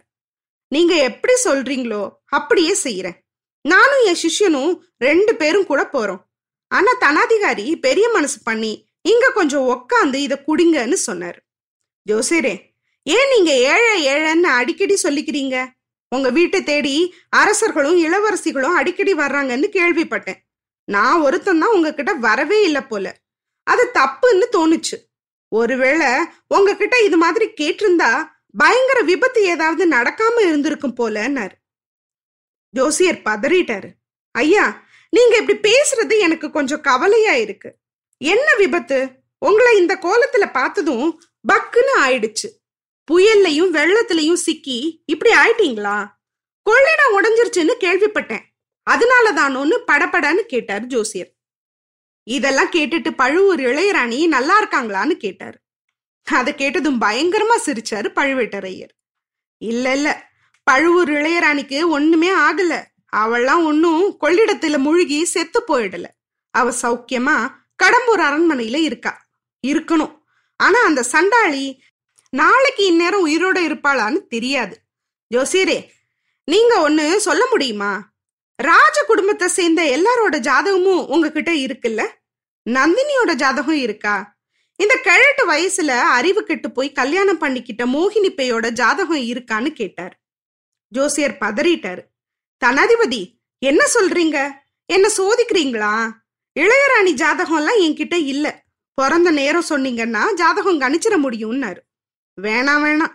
நீங்க 0.73 0.95
எப்படி 1.09 1.35
சொல்றீங்களோ 1.45 2.03
அப்படியே 2.37 2.73
செய்யறேன் 2.83 3.19
நானும் 3.65 4.03
என் 4.05 4.23
சிஷ்யனும் 4.23 4.73
ரெண்டு 4.99 5.33
பேரும் 5.37 5.67
கூட 5.67 5.83
போறோம். 5.93 6.23
ஆனா 6.71 6.93
தனாதிகாரி 7.01 7.67
பெரிய 7.77 8.07
மனசு 8.09 8.39
பண்ணி 8.43 8.73
இங்க 9.01 9.27
கொஞ்சம் 9.33 9.67
உக்காந்து 9.75 10.19
இத 10.27 10.35
குடிங்கன்னு 10.47 10.99
சொன்னார். 11.09 11.39
ஜோசியரே 12.07 12.55
ஏன் 13.07 13.31
நீங்க 13.33 13.51
ஏழை 13.73 13.95
ஏழைன்னு 14.13 14.51
அடிக்கடி 14.61 14.97
சொல்லிக்கிறீங்க? 15.03 15.57
உங்க 16.13 16.29
வீட்டை 16.31 16.63
தேடி 16.63 16.95
அரசர்களும் 17.41 17.99
இளவரசிகளும் 18.05 18.77
அடிக்கடி 18.81 19.13
வர்றாங்கன்னு 19.15 19.69
கேள்விப்பட்டேன். 19.79 20.41
நான் 20.89 21.21
ஒருத்தன் 21.21 21.63
தான் 21.63 21.75
உங்ககிட்ட 21.77 22.13
வரவே 22.27 22.59
இல்லை 22.63 22.83
போல. 22.83 23.07
அது 23.67 23.85
தப்புன்னு 23.95 24.47
தோணுச்சு. 24.57 24.97
ஒருவேளை 25.55 26.09
உங்ககிட்ட 26.49 27.03
இது 27.03 27.17
மாதிரி 27.17 27.47
கேட்டிருந்தா 27.61 28.29
பயங்கர 28.57 29.01
விபத்து 29.01 29.45
ஏதாவது 29.45 29.89
நடக்காம 29.89 30.41
இருந்திருக்கும் 30.41 30.97
போலன்னாரு. 30.97 31.55
ஜோசியர் 32.71 33.23
பதறிட்டாரு. 33.25 33.89
ஐயா 34.31 34.83
நீங்க 35.11 35.37
இப்படி 35.37 35.59
பேசுறது 35.59 36.19
எனக்கு 36.19 36.51
கொஞ்சம் 36.51 36.81
கவலையா 36.81 37.35
இருக்கு. 37.35 37.77
என்ன 38.19 38.55
விபத்து? 38.55 39.09
உங்களை 39.39 39.77
இந்த 39.77 39.99
கோலத்துல 40.03 40.53
பார்த்ததும் 40.53 41.23
பக்குன்னு 41.53 41.93
ஆயிடுச்சு. 42.01 42.49
புயல்லையும் 43.13 43.71
வெள்ளத்திலையும் 43.73 44.43
சிக்கி 44.47 45.03
இப்படி 45.07 45.33
ஆயிட்டீங்களா? 45.33 46.07
கொள்ளிடம் 46.71 47.15
உடஞ்சிருச்சுன்னு 47.17 47.75
கேள்விப்பட்டேன். 47.81 48.45
அதனாலதான் 48.91 49.57
ஒன்னு 49.57 49.85
படப்படன்னு 49.87 50.43
கேட்டார் 50.47 50.87
ஜோசியர். 50.87 51.33
இதெல்லாம் 52.25 52.71
கேட்டுட்டு 52.71 53.11
பழுவூர் 53.11 53.61
இளையராணி 53.61 54.27
நல்லா 54.27 54.63
இருக்காங்களான்னு 54.63 55.11
கேட்டாரு. 55.11 55.59
அதை 56.25 56.55
கேட்டதும் 56.55 57.01
பயங்கரமா 57.01 57.57
சிரிச்சாரு 57.67 58.09
பழுவேட்டரையர். 58.15 58.89
இல்ல 59.59 59.93
இல்ல 59.93 60.31
பழுவூர் 60.63 61.11
இளையராணிக்கு 61.11 61.89
ஒண்ணுமே 61.89 62.31
ஆகல. 62.31 62.85
அவள்லாம் 63.17 63.65
ஒன்னும் 63.65 64.19
கொள்ளிடத்துல 64.21 64.79
முழுகி 64.79 65.25
செத்து 65.25 65.63
போயிடல. 65.69 66.05
அவ 66.51 66.73
சௌக்கியமா 66.83 67.53
கடம்பூர் 67.83 68.21
அரண்மனையில 68.21 68.77
இருக்கா. 68.77 69.27
இருக்கணும். 69.67 70.19
ஆனா 70.57 70.85
அந்த 70.85 71.03
சண்டாளி 71.03 71.83
நாளைக்கு 72.31 72.85
இந்நேரம் 72.85 73.27
உயிரோட 73.27 73.59
இருப்பாளான்னு 73.59 74.27
தெரியாது. 74.27 74.81
ஜோசியரே 75.35 75.87
நீங்க 76.45 76.81
ஒன்னு 76.81 77.21
சொல்ல 77.21 77.47
முடியுமா? 77.51 78.14
ராஜ 78.57 79.05
குடும்பத்தை 79.05 79.49
சேர்ந்த 79.49 79.83
எல்லாரோட 79.83 80.33
ஜாதகமும் 80.33 81.07
உங்ககிட்ட 81.07 81.53
இருக்குல்ல? 81.53 82.07
நந்தினியோட 82.71 83.35
ஜாதகம் 83.35 83.75
இருக்கா? 83.75 84.37
இந்த 84.77 84.97
கிழட்டு 84.97 85.53
வயசுல 85.53 85.89
அறிவு 85.89 86.45
கெட்டு 86.45 86.71
போய் 86.71 86.93
கல்யாணம் 86.93 87.41
பண்ணிக்கிட்ட 87.41 87.85
மோகினி 87.85 88.29
பேயோட 88.29 88.71
ஜாதகம் 88.71 89.23
இருக்கான்னு 89.23 89.67
கேட்டார். 89.67 90.21
ஜோசியர் 90.89 91.37
பதறிட்டாரு. 91.41 92.03
தனாதிபதி 92.65 93.35
என்ன 93.59 93.85
சொல்றீங்க? 93.95 94.51
என்ன 94.87 95.09
சோதிக்கிறீங்களா? 95.17 96.11
இளையராணி 96.61 97.11
ஜாதகம் 97.11 97.57
எல்லாம் 97.57 97.81
என்கிட்ட 97.81 98.15
இல்ல. 98.15 98.65
பிறந்த 98.95 99.31
நேரம் 99.31 99.65
சொன்னீங்கன்னா 99.69 100.35
ஜாதகம் 100.35 100.81
கணிச்சிட 100.81 101.19
முடியும்னாரு. 101.23 101.79
வேணாம் 102.43 102.85
வேணாம். 102.85 103.15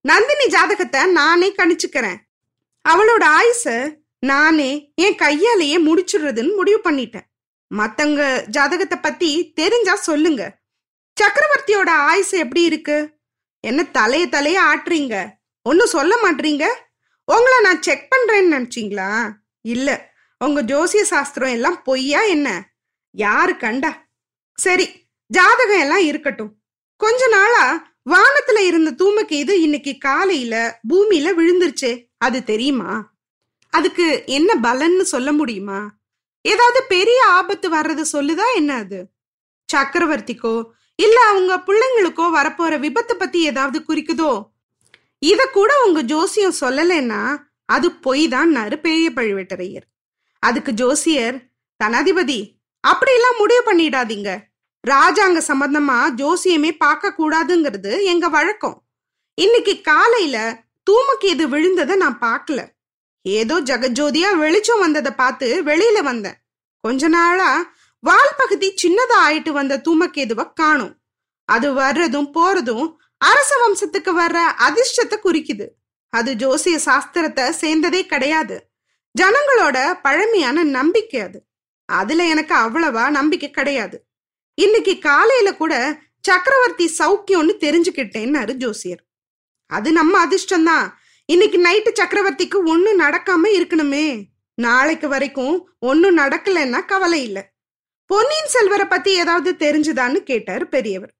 நந்தினி 0.00 0.46
ஜாதகத்தை 0.46 1.06
நானே 1.06 1.52
கணிச்சுக்கிறேன். 1.52 2.16
அவளோட 2.88 3.24
ஆயுச 3.24 3.98
நானே 4.20 4.92
என் 4.94 5.14
கையாலேயே 5.14 5.78
முடிச்சிடுறதுன்னு 5.78 6.54
முடிவு 6.54 6.80
பண்ணிட்டேன். 6.84 7.28
மத்தவங்க 7.66 8.44
ஜாதகத்தை 8.46 8.98
பத்தி 8.98 9.52
தெரிஞ்சா 9.52 9.94
சொல்லுங்க. 9.94 10.60
சக்கரவர்த்தியோட 11.20 11.88
ஆயுசு 11.88 12.38
எப்படி 12.38 12.62
இருக்கு? 12.62 13.18
என்ன 13.60 13.82
தலைய 13.82 14.26
தலைய 14.26 14.58
ஆட்டுறீங்க? 14.70 15.28
ஒன்னும் 15.62 15.86
சொல்ல 15.86 16.14
மாட்டீங்க? 16.22 16.66
உங்களை 17.24 17.60
நான் 17.60 17.82
செக் 17.82 18.08
பண்றேன்னு 18.10 18.54
நினைச்சிங்களா? 18.56 19.32
இல்ல 19.60 20.12
உங்க 20.38 20.62
ஜோசிய 20.62 21.02
சாஸ்திரம் 21.02 21.50
எல்லாம் 21.50 21.82
பொய்யா 21.82 22.20
என்ன? 22.22 22.76
யாரு 23.10 23.56
கண்டா? 23.56 24.08
சரி 24.54 24.86
ஜாதகம் 25.26 25.80
எல்லாம் 25.80 26.04
இருக்கட்டும். 26.04 26.62
கொஞ்ச 26.96 27.28
நாளா 27.28 27.92
வானத்துல 28.10 28.58
இருந்த 28.58 29.04
தூமக்கேது 29.04 29.50
இன்னைக்கு 29.50 29.98
காலையில 29.98 30.80
பூமியில 30.88 31.28
விழுந்துருச்சு 31.38 32.06
அது 32.18 32.44
தெரியுமா? 32.44 33.18
அதுக்கு 33.70 34.22
என்ன 34.26 34.54
பலன்னு 34.62 35.00
சொல்ல 35.00 35.32
முடியுமா? 35.32 35.90
ஏதாவது 36.42 36.84
பெரிய 36.88 37.26
ஆபத்து 37.26 37.70
வர்றது 37.70 38.04
சொல்லுதா 38.12 38.42
என்ன 38.54 38.74
அது? 38.74 39.10
சக்கரவர்த்திக்கோ 39.72 40.64
இல்ல 40.94 41.20
அவங்க 41.28 41.56
பிள்ளைங்களுக்கோ 41.56 42.26
வரப்போற 42.34 42.72
விபத்தை 42.84 43.12
பத்தி 43.12 43.40
ஏதாவது 43.40 43.84
குறிக்குதோ? 43.88 44.48
இத 45.18 45.46
கூட 45.52 45.72
உங்க 45.86 46.00
ஜோசியம் 46.00 46.58
சொல்லலைன்னா 46.60 47.36
அது 47.64 47.90
பொய் 47.90 48.28
தான் 48.28 48.80
பெரிய 48.80 49.10
பழுவேட்டரையர். 49.10 49.86
அதுக்கு 50.38 50.72
ஜோசியர் 50.72 51.36
தனாதிபதி 51.84 52.40
அப்படியெல்லாம் 52.80 53.36
முடிவு 53.38 53.62
பண்ணிடாதீங்க. 53.66 54.30
ராஜாங்க 54.88 55.40
சம்பந்தமா 55.48 55.98
ஜோசியமே 56.16 56.70
பார்க்க 56.76 57.14
கூடாதுங்கிறது 57.18 58.02
எங்க 58.02 58.28
வழக்கம். 58.28 58.84
இன்னைக்கு 59.34 59.80
காலையில 59.80 60.64
எது 61.20 61.48
விழுந்ததை 61.48 61.96
நான் 61.96 62.18
பார்க்கல. 62.18 62.60
ஏதோ 63.22 63.60
ஜெகஜோதியா 63.60 64.36
வெளிச்சம் 64.36 64.78
வந்ததை 64.78 65.12
பார்த்து 65.12 65.62
வெளியில 65.64 66.02
வந்தேன். 66.02 66.34
கொஞ்ச 66.80 67.08
நாளா 67.08 67.74
வால் 68.00 68.34
பகுதி 68.36 68.74
சின்னதா 68.82 69.16
ஆயிட்டு 69.28 69.50
வந்த 69.50 69.82
தூமக்கேதுவை 69.84 70.52
காணும். 70.54 71.00
அது 71.44 71.74
வர்றதும் 71.74 72.30
போறதும் 72.34 72.96
அரச 73.18 73.50
வம்சத்துக்கு 73.62 74.12
வர்ற 74.18 74.38
அதிர்ஷ்டத்தை 74.68 75.18
குறிக்குது. 75.24 75.66
அது 76.08 76.34
ஜோசிய 76.34 76.78
சாஸ்திரத்தை 76.84 77.52
சேர்ந்ததே 77.60 78.06
கிடையாது. 78.06 78.70
ஜனங்களோட 79.22 80.00
பழமையான 80.02 80.64
நம்பிக்கை 80.64 81.20
அது. 81.20 81.46
அதுல 81.84 82.26
எனக்கு 82.26 82.54
அவ்வளவா 82.54 83.10
நம்பிக்கை 83.10 83.50
கிடையாது. 83.50 84.06
இன்னைக்கு 84.54 84.98
காலையில 84.98 85.54
கூட 85.54 86.02
சக்கரவர்த்தி 86.20 86.94
சௌக்கியம்னு 86.98 87.54
தெரிஞ்சுக்கிட்டேன்னாரு 87.60 88.52
ஜோசியர். 88.52 89.04
அது 89.66 89.92
நம்ம 89.92 90.26
அதிர்ஷ்டம்தான். 90.26 90.88
இன்னைக்கு 91.30 91.58
நைட்டு 91.58 91.90
சக்கரவர்த்திக்கு 91.98 92.58
ஒன்னும் 92.64 93.00
நடக்காம 93.00 93.42
இருக்கணுமே. 93.58 94.06
நாளைக்கு 94.54 95.08
வரைக்கும் 95.08 95.76
ஒன்னும் 95.78 96.16
நடக்கலைன்னா 96.16 96.84
கவலை 96.84 97.22
இல்லை. 97.22 97.42
பொன்னியின் 98.06 98.48
செல்வரை 98.48 98.86
பத்தி 98.86 99.10
ஏதாவது 99.12 99.50
தெரிஞ்சுதான்னு 99.58 100.16
கேட்டார் 100.16 100.68
பெரியவர். 100.68 101.12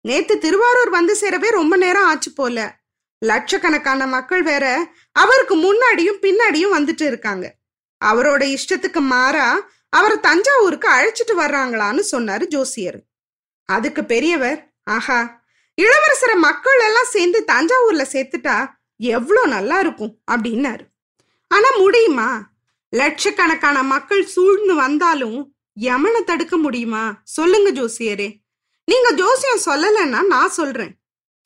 நேத்து 0.00 0.38
திருவாரூர் 0.38 0.90
வந்து 0.90 1.16
சேரவே 1.20 1.48
ரொம்ப 1.50 1.76
நேரம் 1.76 2.04
ஆச்சு 2.04 2.32
போல. 2.32 2.76
லட்சக்கணக்கான 3.18 4.06
மக்கள் 4.06 4.42
வேற 4.42 4.92
அவருக்கு 5.12 5.56
முன்னாடியும் 5.56 6.20
பின்னாடியும் 6.22 6.76
வந்துட்டு 6.78 7.06
இருக்காங்க. 7.06 7.54
அவரோட 8.04 8.56
இஷ்டத்துக்கு 8.56 9.00
மாறா 9.14 9.48
அவரை 9.88 10.20
தஞ்சாவூருக்கு 10.20 10.88
அழைச்சிட்டு 10.88 11.40
வர்றாங்களான்னு 11.42 12.04
சொன்னாரு 12.12 12.46
ஜோசியர். 12.46 13.02
அதுக்கு 13.64 14.04
பெரியவர் 14.04 14.72
ஆஹா 14.84 15.20
இளவரசரை 15.82 16.36
மக்கள் 16.36 16.80
எல்லாம் 16.80 17.12
சேர்ந்து 17.16 17.44
தஞ்சாவூர்ல 17.52 18.06
சேர்த்துட்டா 18.12 18.58
எவ்வளோ 18.96 19.46
நல்லா 19.46 19.78
இருக்கும் 19.78 20.18
அப்படின்னாரு. 20.30 20.80
ஆனா 21.48 21.68
முடியுமா? 21.76 22.50
லட்சக்கணக்கான 22.90 23.82
மக்கள் 23.82 24.26
சூழ்ந்து 24.26 24.74
வந்தாலும் 24.74 25.54
யமனை 25.80 26.24
தடுக்க 26.24 26.56
முடியுமா? 26.56 27.20
சொல்லுங்க 27.24 27.72
ஜோசியரே. 27.72 28.36
நீங்க 28.84 29.12
ஜோசியம் 29.12 29.82
சொல்லலைன்னா 29.82 30.26
நான் 30.26 30.50
சொல்றேன். 30.50 30.98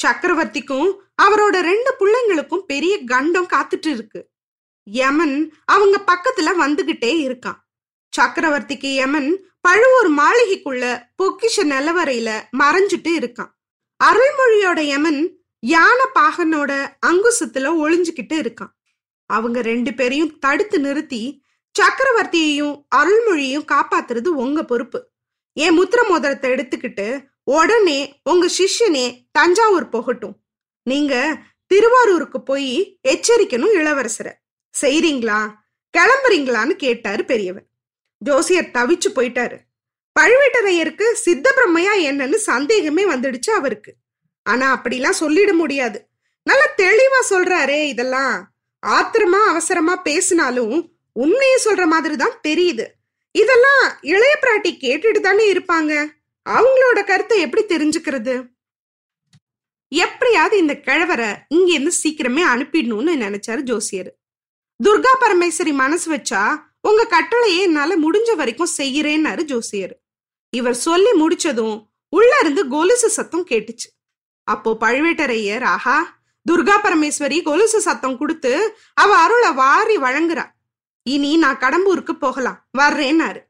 சக்கரவர்த்திக்கும் 0.06 0.94
அவரோட 1.22 1.60
ரெண்டு 1.60 1.94
பிள்ளைங்களுக்கும் 1.98 2.58
பெரிய 2.58 3.04
கண்டம் 3.04 3.46
காத்துட்டு 3.46 3.86
இருக்கு. 3.86 4.28
யமன் 4.84 5.54
அவங்க 5.64 6.04
பக்கத்துல 6.06 6.50
வந்துகிட்டே 6.60 7.28
இருக்கான். 7.28 7.66
சக்கரவர்த்திக்கு 8.20 8.94
யமன் 8.94 9.46
பழுவூர் 9.60 10.10
மாளிகைக்குள்ள 10.10 11.02
பொக்கிஷ 11.22 11.56
நிலவரையில 11.56 12.42
மறைஞ்சிட்டு 12.58 13.08
இருக்கான். 13.08 13.50
அருள்மொழியோட 14.04 14.80
யமன் 14.80 15.37
யானை 15.60 16.06
பாகனோட 16.14 16.88
அங்குசத்துல 17.06 17.68
ஒளிஞ்சுக்கிட்டு 17.84 18.32
இருக்கான். 18.32 18.72
அவங்க 19.26 19.62
ரெண்டு 19.62 19.94
பேரையும் 19.94 20.38
தடுத்து 20.38 20.80
நிறுத்தி 20.80 21.44
சக்கரவர்த்தியையும் 21.78 22.86
அருள்மொழியையும் 22.96 23.64
காப்பாத்துறது 23.72 24.26
உங்க 24.26 24.64
பொறுப்பு. 24.64 25.08
என் 25.52 25.78
முத்திர 25.80 26.08
மோதிரத்தை 26.08 26.50
எடுத்துக்கிட்டு 26.50 27.24
உடனே 27.44 28.20
உங்க 28.24 28.48
சிஷ்யனே 28.58 29.28
தஞ்சாவூர் 29.32 29.88
போகட்டும். 29.88 30.36
நீங்க 30.82 31.42
திருவாரூருக்கு 31.66 32.42
போய் 32.42 32.98
எச்சரிக்கணும் 33.08 33.74
இளவரசரை. 33.74 34.32
செய்றீங்களா? 34.80 35.54
கிளம்புறீங்களான்னு 35.98 36.70
கேட்டாரு 36.70 37.24
பெரியவர். 37.24 37.66
ஜோசியர் 38.18 38.70
தவிச்சு 38.74 39.08
போயிட்டாரு. 39.14 39.58
பழுவேட்டரையருக்கு 40.20 41.12
சித்த 41.12 41.52
பிரம்மையா 41.56 41.94
என்னன்னு 41.98 42.34
சந்தேகமே 42.34 43.04
வந்துடுச்சு 43.04 43.50
அவருக்கு. 43.50 43.94
ஆனா 44.50 44.66
அப்படிலாம் 44.76 45.20
சொல்லிட 45.22 45.50
முடியாது. 45.62 45.98
நல்லா 46.46 46.66
தெளிவா 46.82 47.20
சொல்றாரே 47.30 47.80
இதெல்லாம். 47.92 48.36
ஆத்திரமா 48.82 49.40
அவசரமா 49.52 49.94
பேசினாலும் 50.08 50.76
உண்மையை 51.16 51.58
சொல்ற 51.64 51.84
மாதிரி 51.92 52.16
தான் 52.16 52.36
தெரியுது. 52.48 52.84
இதெல்லாம் 53.34 53.82
இளைய 54.12 54.34
பிராட்டி 54.42 54.70
கேட்டுட்டு 54.84 55.20
தானே 55.26 55.46
இருப்பாங்க. 55.52 55.92
அவங்களோட 56.46 56.98
கருத்தை 57.10 57.38
எப்படி 57.46 57.62
தெரிஞ்சுக்கிறது? 57.64 58.34
எப்படியாவது 59.92 60.54
இந்த 60.62 60.74
கிழவரை 60.86 61.28
இங்கேருந்து 61.54 61.92
சீக்கிரமே 62.02 62.42
அனுப்பிடணும்னு 62.52 63.12
நினைச்சாரு 63.24 63.62
ஜோசியர். 63.70 64.10
துர்கா 64.80 65.12
பரமேஸ்வரி 65.22 65.72
மனசு 65.82 66.06
வச்சா 66.14 66.42
உங்க 66.88 67.02
கட்டளையே 67.14 67.60
என்னால 67.68 67.96
முடிஞ்ச 68.04 68.30
வரைக்கும் 68.36 68.74
செய்யறேன்னாரு 68.76 69.42
ஜோசியர். 69.52 69.94
இவர் 70.52 70.76
சொல்லி 70.86 71.12
முடிச்சதும் 71.22 71.78
உள்ள 72.12 72.32
இருந்து 72.40 72.62
கொலுசு 72.68 73.08
சத்தம் 73.16 73.48
கேட்டுச்சு. 73.50 73.88
அப்போ 74.52 74.70
பழுவேட்டரையர் 74.80 75.64
ஆஹா 75.74 75.96
துர்கா 76.46 76.76
பரமேஸ்வரி 76.84 77.38
கொலுசு 77.42 77.78
சத்தம் 77.86 78.18
கொடுத்து 78.18 78.52
அவ 78.94 79.10
அருளை 79.24 79.50
வாரி 79.52 79.96
வழங்குறா 79.96 80.44
இனி 81.06 81.30
நான் 81.36 81.62
கடம்பூருக்கு 81.64 82.14
போகலாம் 82.22 82.58
வர்றேன்னாரு. 82.78 83.40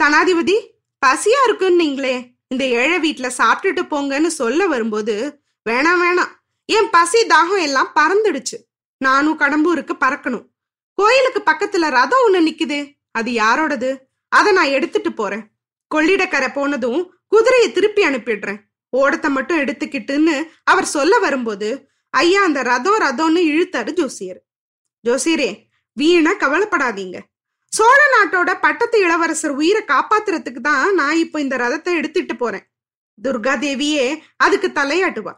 தனாதிபதி 0.00 0.56
பசியா 1.02 1.40
இருக்குன்னீங்களே 1.46 2.14
இந்த 2.52 2.64
ஏழை 2.80 2.98
வீட்டுல 3.04 3.28
சாப்பிட்டுட்டு 3.38 3.82
போங்கன்னு 3.92 4.30
சொல்ல 4.40 4.60
வரும்போது 4.66 5.14
வேணாம் 5.66 6.00
வேணாம் 6.04 6.32
என் 6.68 6.90
பசி 6.90 7.20
தாகம் 7.32 7.64
எல்லாம் 7.66 7.90
பறந்துடுச்சு. 7.98 8.56
நானும் 9.00 9.40
கடம்பூருக்கு 9.40 9.94
பறக்கணும். 10.04 10.46
கோயிலுக்கு 10.98 11.40
பக்கத்துல 11.50 11.90
ரதம் 11.96 12.24
ஒண்ணு 12.26 12.40
நிக்குது 12.48 12.78
அது 13.18 13.30
யாரோடது? 13.32 13.90
அதை 14.32 14.50
நான் 14.52 14.74
எடுத்துட்டு 14.76 15.10
போறேன். 15.12 15.44
கொள்ளிடக்கரை 15.94 16.48
போனதும் 16.52 17.00
குதிரையை 17.28 17.68
திருப்பி 17.72 18.02
அனுப்பிடுறேன். 18.06 18.58
ஓடத்தை 18.92 19.28
மட்டும் 19.30 19.60
எடுத்துக்கிட்டுன்னு 19.62 20.36
அவர் 20.72 20.88
சொல்ல 20.96 21.14
வரும்போது 21.18 21.68
ஐயா 22.14 22.42
அந்த 22.48 22.60
ரதம் 22.62 23.00
ரதம்னு 23.06 23.40
இழுத்தாரு 23.52 23.90
ஜோசியர். 23.98 24.38
ஜோசியரே 25.04 25.50
வீணா 25.96 26.32
கவலைப்படாதீங்க. 26.44 27.18
சோழ 27.72 28.00
நாட்டோட 28.14 28.50
பட்டத்து 28.64 28.96
இளவரசர் 29.04 29.54
உயிரை 29.60 29.82
காப்பாத்துறதுக்கு 29.92 30.60
தான் 30.68 30.94
நான் 31.00 31.20
இப்போ 31.24 31.38
இந்த 31.44 31.54
ரதத்தை 31.64 31.92
எடுத்துட்டு 32.00 32.34
போறேன். 32.36 32.64
துர்கா 33.18 33.54
தேவியே 33.64 34.06
அதுக்கு 34.44 34.68
தலையாட்டுவா. 34.78 35.32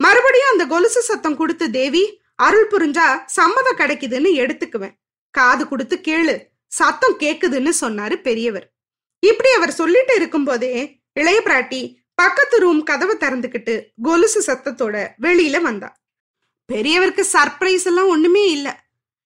மறுபடியும் 0.00 0.52
அந்த 0.52 0.64
கொலுசு 0.72 1.00
சத்தம் 1.10 1.38
கொடுத்து 1.40 1.66
தேவி 1.70 2.04
அருள் 2.46 2.70
புரிஞ்சா 2.72 3.06
சம்மதம் 3.38 3.78
கிடைக்குதுன்னு 3.80 4.30
எடுத்துக்குவேன். 4.42 4.94
காது 5.34 5.64
கொடுத்து 5.68 5.96
கேளு. 6.08 6.34
சத்தம் 6.78 7.16
கேக்குதுன்னு 7.22 7.72
சொன்னாரு 7.82 8.16
பெரியவர். 8.26 8.66
இப்படி 9.22 9.50
அவர் 9.58 9.72
சொல்லிட்டு 9.80 10.14
இருக்கும்போதே 10.20 10.72
இளைய 11.20 11.38
பிராட்டி 11.46 11.80
பக்கத்து 12.18 12.56
ரூம் 12.58 12.82
கதவை 12.82 13.14
திறந்துக்கிட்டு 13.22 13.74
கொலுசு 14.02 14.40
சத்தத்தோட 14.46 14.96
வெளியில 15.24 15.56
வந்தா. 15.60 15.88
பெரியவருக்கு 16.68 17.24
சர்ப்ரைஸ் 17.32 17.86
எல்லாம் 17.90 18.10
ஒண்ணுமே 18.14 18.44
இல்ல. 18.56 18.68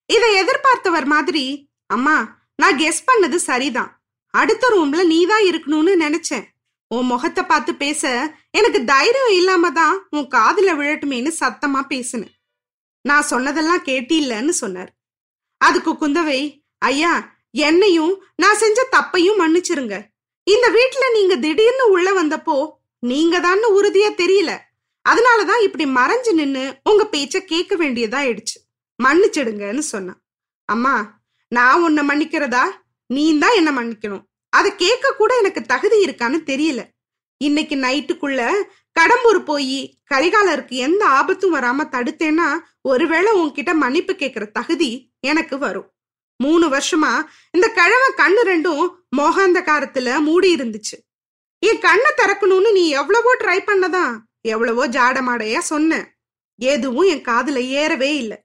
இதை 0.06 0.28
எதிர்பார்த்தவர் 0.42 1.06
மாதிரி 1.14 1.44
அம்மா 1.86 2.16
நான் 2.54 2.78
கெஸ் 2.78 3.06
பண்ணது 3.10 3.38
சரிதான். 3.48 3.90
அடுத்த 4.34 4.64
ரூம்ல 4.74 5.04
நீ 5.04 5.26
தான் 5.26 5.44
இருக்கணும்னு 5.50 5.92
நினைச்சேன். 6.04 6.44
உன் 6.90 7.10
முகத்தை 7.12 7.42
பார்த்து 7.44 7.72
பேச 7.74 8.02
எனக்கு 8.50 8.80
தைரியம் 8.84 9.34
இல்லாம 9.38 9.70
தான் 9.70 9.96
உன் 10.10 10.28
காதுல 10.36 10.70
விழட்டுமேன்னு 10.80 11.32
சத்தமா 11.40 11.80
பேசினேன். 11.92 12.34
நான் 13.04 13.30
சொன்னதெல்லாம் 13.32 13.86
கேட்டில்லன்னு 13.88 14.54
சொன்னார். 14.62 14.90
அதுக்கு 15.56 15.92
குந்தவை 15.92 16.40
ஐயா 16.78 17.12
என்னையும் 17.68 18.14
நான் 18.42 18.60
செஞ்ச 18.64 18.80
தப்பையும் 18.96 19.40
மன்னிச்சிருங்க. 19.42 19.96
இந்த 20.46 20.66
வீட்டுல 20.76 21.04
நீங்க 21.16 21.34
திடீர்னு 21.36 21.86
உள்ள 21.94 22.08
வந்தப்போ 22.20 22.56
நீங்க 23.02 23.40
தான் 23.40 23.58
உறுதியா 23.78 24.10
தெரியல. 24.22 24.52
அதனாலதான் 25.08 25.62
இப்படி 25.66 25.84
மறைஞ்சு 25.84 26.32
நின்னு 26.32 26.64
உங்க 26.90 27.08
பேச்ச 27.12 27.38
கேட்க 27.52 27.76
வேண்டியதா 27.76 28.18
ஆயிடுச்சு 28.22 28.58
மன்னிச்சிடுங்கன்னு 29.04 29.78
சொன்னான். 29.78 30.20
அம்மா 30.64 30.94
நான் 31.48 31.82
உன்னை 31.82 32.02
மன்னிக்கிறதா? 32.08 32.64
நீ 33.06 33.38
தான் 33.38 33.56
என்ன 33.56 33.70
மன்னிக்கணும். 33.70 34.24
அதை 34.48 34.76
கேட்க 34.76 35.12
கூட 35.12 35.36
எனக்கு 35.36 35.60
தகுதி 35.62 36.04
இருக்கான்னு 36.04 36.38
தெரியல. 36.50 36.80
இன்னைக்கு 37.36 37.76
நைட்டுக்குள்ள 37.76 38.40
கடம்பூர் 38.98 39.38
போய் 39.44 39.78
கரிகாலருக்கு 40.14 40.74
எந்த 40.86 41.02
ஆபத்தும் 41.06 41.54
வராம 41.54 41.86
தடுத்தேன்னா 41.94 42.48
ஒருவேளை 42.80 43.32
உன்கிட்ட 43.40 43.74
மன்னிப்பு 43.74 44.14
கேட்கிற 44.14 44.44
தகுதி 44.44 45.12
எனக்கு 45.20 45.58
வரும். 45.58 45.88
மூணு 46.36 46.66
வருஷமா 46.68 47.12
இந்த 47.50 47.66
கிழமை 47.78 48.08
கண்ணு 48.16 48.42
ரெண்டும் 48.50 48.84
மோகாந்தகாரத்துல 49.16 50.20
மூடி 50.20 50.56
இருந்துச்சு 50.56 50.96
என் 51.62 51.82
கண்ணை 51.86 52.10
திறக்கணும்னு 52.16 52.70
நீ 52.72 52.84
எவ்வளவோ 53.00 53.32
ட்ரை 53.40 53.58
பண்ணதான் 53.68 54.14
எவ்வளவோ 54.52 54.84
ஜாடமாடையா 54.88 55.58
சொன்ன. 55.72 55.98
எதுவும் 56.58 57.08
என் 57.12 57.26
காதுல 57.30 57.58
ஏறவே 57.80 58.10
இல்லை. 58.16 58.38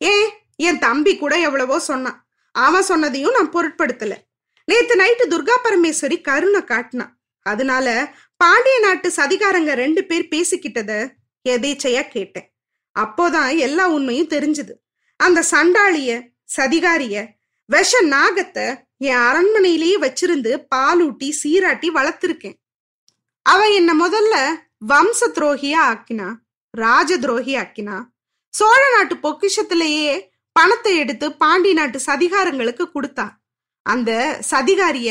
ஏன் 0.00 0.28
என் 0.56 0.78
தம்பி 0.78 1.12
கூட 1.16 1.34
எவ்வளவோ 1.40 1.78
சொன்னான். 1.78 2.18
அவன் 2.54 2.88
சொன்னதையும் 2.88 3.36
நான் 3.36 3.54
பொருட்படுத்தல. 3.54 4.14
நேத்து 4.68 4.94
நைட்டு 4.96 5.24
துர்கா 5.32 5.54
பரமேஸ்வரி 5.64 6.16
கருணை 6.20 6.62
காட்டினான் 6.64 7.12
அதனால 7.46 7.86
பாண்டிய 8.36 8.76
நாட்டு 8.78 9.08
சதிகாரங்க 9.16 9.72
ரெண்டு 9.74 10.02
பேர் 10.04 10.30
பேசிக்கிட்டத 10.30 10.92
எதேச்சையா 11.48 12.02
கேட்டேன். 12.08 12.48
அப்போதான் 12.96 13.50
எல்லா 13.56 13.84
உண்மையும் 13.88 14.32
தெரிஞ்சுது. 14.34 14.74
அந்த 15.20 15.40
சண்டாளிய 15.50 16.10
சதிகாரிய 16.56 17.16
விஷ 17.68 18.00
நாகத்தை 18.14 18.66
என் 19.08 19.22
அரண்மனையிலேயே 19.28 19.96
வச்சிருந்து 20.04 20.50
பாலூட்டி 20.74 21.28
சீராட்டி 21.40 21.88
வளர்த்திருக்கேன். 21.98 22.56
அவ 23.46 23.60
என்ன 23.78 23.90
முதல்ல 24.02 24.34
வம்ச 24.90 25.20
துரோகியா 25.36 25.80
ஆக்கினா 25.90 26.28
ராஜ 26.70 27.18
துரோகி 27.18 27.54
ஆக்கினா 27.56 27.96
சோழ 28.54 28.80
நாட்டு 28.94 29.14
பொக்கிஷத்திலேயே 29.24 30.12
பணத்தை 30.52 30.92
எடுத்து 30.96 31.26
பாண்டி 31.32 31.72
நாட்டு 31.72 31.98
சதிகாரங்களுக்கு 32.06 32.84
கொடுத்தா. 32.94 33.26
அந்த 33.86 34.10
சதிகாரிய 34.50 35.10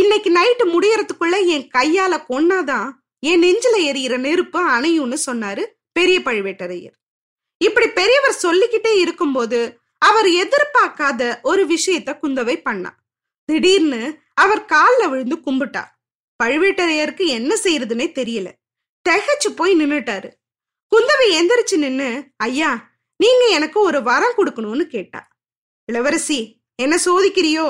இன்னைக்கு 0.00 0.30
நைட்டு 0.38 0.64
முடியறதுக்குள்ள 0.72 1.36
என் 1.46 1.68
கையால 1.78 2.14
கொன்னாதான் 2.28 2.90
என் 3.18 3.42
நெஞ்சில 3.42 3.76
எரியிற 3.90 4.14
நெருப்பு 4.18 4.60
அணையும்னு 4.76 5.18
சொன்னாரு 5.28 5.64
பெரிய 5.92 6.18
பழுவேட்டரையர். 6.20 6.96
இப்படி 7.60 7.88
பெரியவர் 8.00 8.42
சொல்லிக்கிட்டே 8.44 8.92
இருக்கும்போது 9.04 9.60
அவர் 9.98 10.28
எதிர்பார்க்காத 10.42 11.22
ஒரு 11.42 11.62
விஷயத்த 11.66 12.10
குந்தவை 12.22 12.56
பண்ணா. 12.62 12.90
திடீர்னு 13.44 14.18
அவர் 14.34 14.64
காலில் 14.64 15.08
விழுந்து 15.08 15.36
கும்பிட்டார். 15.36 15.90
பழுவேட்டரையருக்கு 16.42 17.26
என்ன 17.26 17.54
செய்யறதுன்னே 17.62 18.06
தெரியல. 18.20 18.48
திகைச்சு 19.08 19.50
போய் 19.56 19.74
நின்னுட்டாரு. 19.74 20.30
குந்தவை 20.92 21.26
எந்திரிச்சு 21.30 21.76
நின்னு 21.76 22.24
ஐயா 22.36 22.90
நீங்க 23.16 23.44
எனக்கு 23.46 23.80
ஒரு 23.80 24.02
வரம் 24.02 24.36
கொடுக்கணும்னு 24.36 24.82
கேட்டா. 24.82 25.28
இளவரசி 25.84 26.62
என்ன 26.82 26.98
சோதிக்கிறியோ? 27.04 27.66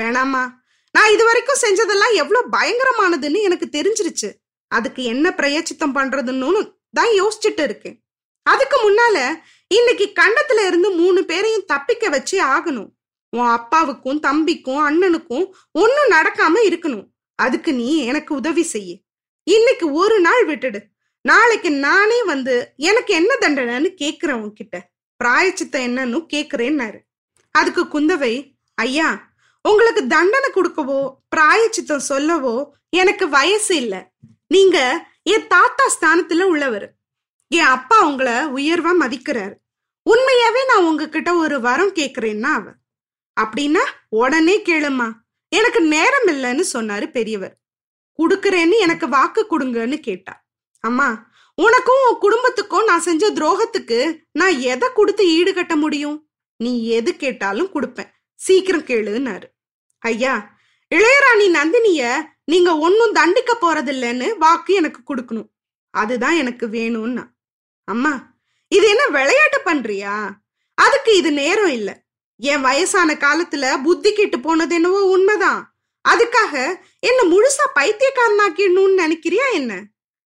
வேணாமா 0.00 0.42
நான் 0.90 1.12
இது 1.12 1.24
வரைக்கும் 1.24 1.62
செஞ்சதெல்லாம் 1.62 2.14
எவ்வளவு 2.14 2.50
பயங்கரமானதுன்னு 2.56 3.40
எனக்கு 3.42 3.68
தெரிஞ்சிருச்சு. 3.72 4.30
அதுக்கு 4.66 5.02
என்ன 5.02 5.30
பிரயச்சித்தம் 5.30 5.94
பண்றதுன்னு 5.94 6.76
தான் 6.92 7.12
யோசிச்சுட்டு 7.20 7.62
இருக்கேன். 7.62 8.04
அதுக்கு 8.42 8.76
முன்னால 8.84 9.40
இன்னைக்கு 9.66 10.12
கண்டத்துல 10.20 10.66
இருந்து 10.66 10.90
மூணு 10.90 11.24
பேரையும் 11.24 11.64
தப்பிக்க 11.66 12.08
வச்சே 12.08 12.38
ஆகணும். 12.54 12.90
உன் 13.36 13.50
அப்பாவுக்கும் 13.56 14.20
தம்பிக்கும் 14.26 14.80
அண்ணனுக்கும் 14.88 15.46
ஒன்னும் 15.70 16.10
நடக்காம 16.10 16.54
இருக்கணும். 16.68 17.06
அதுக்கு 17.38 17.70
நீ 17.74 17.86
எனக்கு 18.10 18.32
உதவி 18.34 18.62
செய்ய. 18.62 18.90
இன்னைக்கு 19.46 19.86
ஒரு 19.92 20.16
நாள் 20.20 20.42
விட்டுடு. 20.46 20.80
நாளைக்கு 21.24 21.70
நானே 21.86 22.18
வந்து 22.22 22.54
எனக்கு 22.76 23.12
என்ன 23.14 23.32
தண்டனைன்னு 23.40 23.90
கேக்குறேன் 24.02 24.42
உன்கிட்ட. 24.44 24.76
பிராயச்சித்த 25.20 25.74
என்னன்னு 25.88 26.18
கேக்குறேன்னாரு 26.34 26.98
அதுக்கு 27.50 27.82
குந்தவை 27.84 28.34
ஐயா 28.74 29.08
உங்களுக்கு 29.64 30.02
தண்டனை 30.06 30.48
கொடுக்கவோ 30.54 31.00
பிராயச்சித்தம் 31.36 32.08
சொல்லவோ 32.12 32.54
எனக்கு 32.90 33.24
வயசு 33.28 33.72
இல்லை. 33.76 34.00
நீங்க 34.46 34.78
என் 35.32 35.46
தாத்தா 35.46 35.84
ஸ்தானத்துல 35.94 36.42
உள்ளவர். 36.52 36.86
என் 37.50 37.72
அப்பா 37.76 37.98
உங்களை 38.08 38.36
உயர்வா 38.58 38.92
மதிக்கிறாரு. 39.02 39.54
உண்மையாவே 40.06 40.62
நான் 40.70 40.86
உங்ககிட்ட 40.88 41.30
ஒரு 41.34 41.58
வரம் 41.60 41.94
கேக்குறேன்னா 42.00 42.50
அவர் 42.60 42.78
அப்படின்னா 43.40 43.84
உடனே 44.08 44.58
கேளுமா 44.58 45.12
எனக்கு 45.48 45.80
நேரம் 45.80 46.26
இல்லைன்னு 46.26 46.64
சொன்னாரு 46.72 47.10
பெரியவர். 47.10 47.58
கொடுக்குறேன்னு 48.18 48.78
எனக்கு 48.78 49.08
வாக்கு 49.08 49.46
கொடுங்கன்னு 49.50 50.00
கேட்டா 50.00 50.44
அம்மா 50.80 51.32
உனக்கும் 51.54 52.02
உன் 52.08 52.18
குடும்பத்துக்கும் 52.18 52.84
நான் 52.84 53.00
செஞ்ச 53.00 53.32
துரோகத்துக்கு 53.32 54.18
நான் 54.32 54.60
எதை 54.60 54.88
கொடுத்து 54.94 55.24
ஈடுகட்ட 55.26 55.76
முடியும்? 55.76 56.28
நீ 56.56 56.86
எது 56.88 57.16
கேட்டாலும் 57.16 57.72
கொடுப்பேன். 57.74 58.10
சீக்கிரம் 58.34 58.84
கேளுன்னாரு. 58.84 59.44
ஐயா 59.98 60.56
இளையராணி 60.94 61.46
நந்தினிய 61.58 62.22
நீங்க 62.44 62.78
ஒன்னும் 62.78 63.12
தண்டிக்க 63.12 63.58
போறதில்லைன்னு 63.60 64.36
வாக்கு 64.38 64.74
எனக்கு 64.74 65.14
கொடுக்கணும். 65.14 65.50
அதுதான் 65.90 66.36
எனக்கு 66.36 66.68
வேணும்னா. 66.68 67.24
அம்மா 67.84 68.36
இது 68.68 68.88
என்ன 68.88 69.06
விளையாட்டு 69.06 69.60
பண்றியா? 69.64 70.30
அதுக்கு 70.74 71.16
இது 71.16 71.32
நேரம் 71.32 71.70
இல்லை. 71.70 72.03
என் 72.50 72.64
வயசான 72.66 73.10
காலத்துல 73.24 73.64
புத்தி 73.82 74.12
கெட்டு 74.12 74.38
போனது 74.40 74.74
என்னவோ 74.74 75.00
உண்மைதான். 75.14 75.60
அதுக்காக 76.04 76.54
என்ன 77.08 77.20
முழுசா 77.32 77.66
பைத்தியக்காரனாக்கிடணும்னு 77.78 79.00
நினைக்கிறியா 79.02 79.46
என்ன? 79.60 79.72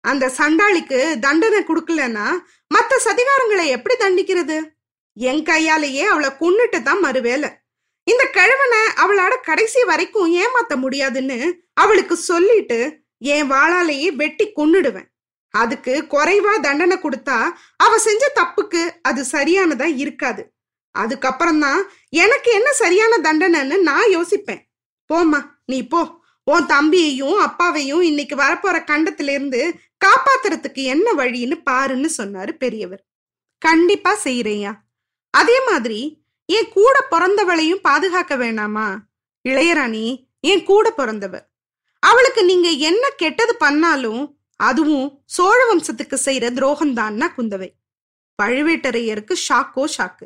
அந்த 0.03 0.25
சண்டாளிக்கு 0.37 0.99
தண்டனை 1.19 1.59
கொடுக்கலன்னா 1.69 2.27
மத்த 2.75 2.99
சதிகாரங்களை 3.05 3.65
எப்படி 3.75 3.95
தண்டிக்கிறது? 4.03 4.57
என் 5.17 5.43
கையாலேயே 5.43 6.03
அவளை 6.13 6.29
கொன்னுட்டு 6.41 6.79
தான் 6.81 7.03
மறுவேலை. 7.05 7.49
இந்த 8.03 8.23
கிழவனை 8.37 8.81
அவளோட 9.03 9.33
கடைசி 9.41 9.83
வரைக்கும் 9.83 10.33
ஏமாத்த 10.43 10.73
முடியாதுன்னு 10.75 11.39
அவளுக்கு 11.73 12.15
சொல்லிட்டு 12.29 12.79
என் 13.17 13.51
வாளாலேயே 13.51 14.09
வெட்டி 14.21 14.45
கொன்னுடுவேன். 14.57 15.07
அதுக்கு 15.53 15.93
குறைவா 16.13 16.53
தண்டனை 16.61 16.97
கொடுத்தா 17.01 17.37
அவ 17.85 17.97
செஞ்ச 18.07 18.23
தப்புக்கு 18.39 18.81
அது 19.01 19.21
சரியானதா 19.31 19.87
இருக்காது. 20.03 20.43
அதுக்கப்புறம் 21.03 21.59
தான் 21.59 21.81
எனக்கு 22.23 22.49
என்ன 22.51 22.69
சரியான 22.73 23.13
தண்டனைன்னு 23.17 23.77
நான் 23.89 24.11
யோசிப்பேன். 24.17 24.61
போம்மா 25.09 25.39
நீ 25.65 25.79
போ. 25.93 26.01
உன் 26.47 26.65
தம்பியையும் 26.65 27.37
அப்பாவையும் 27.39 28.01
இன்னைக்கு 28.01 28.35
வரப்போற 28.35 28.77
கண்டத்திலிருந்து 28.83 29.61
காப்பாத்துறதுக்கு 30.05 30.81
என்ன 30.93 31.07
வழின்னு 31.13 31.55
பாருன்னு 31.69 32.09
சொன்னாரு 32.17 32.51
பெரியவர். 32.63 33.01
கண்டிப்பா 33.61 34.11
செய்யறேயா 34.23 34.73
அதே 35.33 35.57
மாதிரி 35.69 35.99
என் 36.49 36.69
கூட 36.69 36.95
பிறந்தவளையும் 37.11 37.85
பாதுகாக்க 37.87 38.33
வேணாமா? 38.37 38.87
இளையராணி 39.45 40.05
என் 40.39 40.63
கூட 40.63 40.93
பிறந்தவ. 40.97 41.35
அவளுக்கு 42.03 42.41
நீங்க 42.45 42.69
என்ன 42.89 43.03
கெட்டது 43.09 43.53
பண்ணாலும் 43.55 44.23
அதுவும் 44.59 45.07
சோழ 45.35 45.57
வம்சத்துக்கு 45.69 46.17
செய்யற 46.25 46.45
துரோகம்தான்னா 46.57 47.27
குந்தவை. 47.37 47.69
பழுவேட்டரையருக்கு 48.39 49.35
ஷாக்கோ 49.47 49.83
ஷாக்கு. 49.97 50.25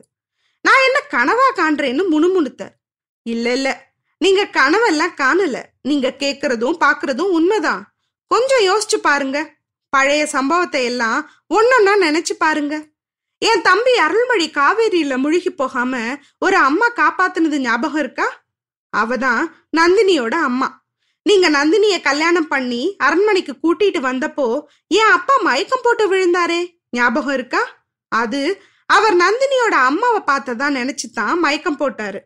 நான் 0.62 0.84
என்ன 0.86 1.00
கனவா 1.10 1.48
காண்றேன்னு 1.56 2.04
முணுமுணுத்தார். 2.12 2.76
இல்ல 3.22 3.52
இல்ல. 3.52 3.92
நீங்க 4.18 4.50
கனவெல்லாம் 4.52 5.22
காணல. 5.22 5.64
நீங்க 5.82 6.16
கேக்குறதும் 6.20 6.78
பாக்குறதும் 6.80 7.32
உண்மைதான். 7.38 7.94
கொஞ்சம் 8.28 8.60
யோசிச்சு 8.60 8.98
பாருங்க. 9.02 9.56
பழைய 9.90 10.26
சம்பவத்தை 10.26 10.84
எல்லாம் 10.84 11.32
ஒன்னொன்னா 11.54 11.92
நினைச்சு 12.02 12.34
பாருங்க. 12.38 12.86
என் 13.38 13.62
தம்பி 13.62 13.98
அருள்மொழி 13.98 14.50
காவேரியில 14.50 15.18
முழுகி 15.18 15.50
போகாம 15.50 16.18
ஒரு 16.40 16.56
அம்மா 16.56 16.90
காப்பாத்துனது 16.90 17.58
ஞாபகம் 17.58 18.00
இருக்கா? 18.00 18.44
அவதான் 18.98 19.46
நந்தினியோட 19.78 20.32
அம்மா. 20.32 20.88
நீங்க 21.24 21.50
நந்தினிய 21.50 22.02
கல்யாணம் 22.02 22.48
பண்ணி 22.48 22.96
அரண்மனைக்கு 22.98 23.56
கூட்டிட்டு 23.64 24.00
வந்தப்போ 24.00 24.64
என் 24.88 25.06
அப்பா 25.06 25.38
மயக்கம் 25.38 25.80
போட்டு 25.84 26.16
விழுந்தாரே. 26.16 26.80
ஞாபகம் 26.92 27.34
இருக்கா? 27.34 27.88
அது 28.08 28.62
அவர் 28.90 29.16
நந்தினியோட 29.16 29.76
அம்மாவை 29.88 30.22
பார்த்ததா 30.22 30.76
நினைச்சுதான் 30.78 31.38
மயக்கம் 31.38 31.80
போட்டாரு. 31.80 32.20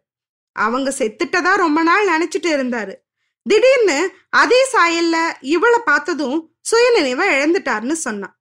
அவங்க 0.52 0.90
செத்துட்டதா 0.98 1.56
ரொம்ப 1.56 1.84
நாள் 1.84 2.08
நினைச்சிட்டு 2.08 2.52
இருந்தாரு. 2.56 2.94
திடீர்னு 3.44 4.12
அதே 4.30 4.60
சாயல்ல 4.72 5.34
இவளை 5.42 5.80
பார்த்ததும் 5.86 6.56
சுயநினைவை 6.72 7.26
இழந்துட்டாருன்னு 7.36 7.92
சொன்னான். 7.92 8.40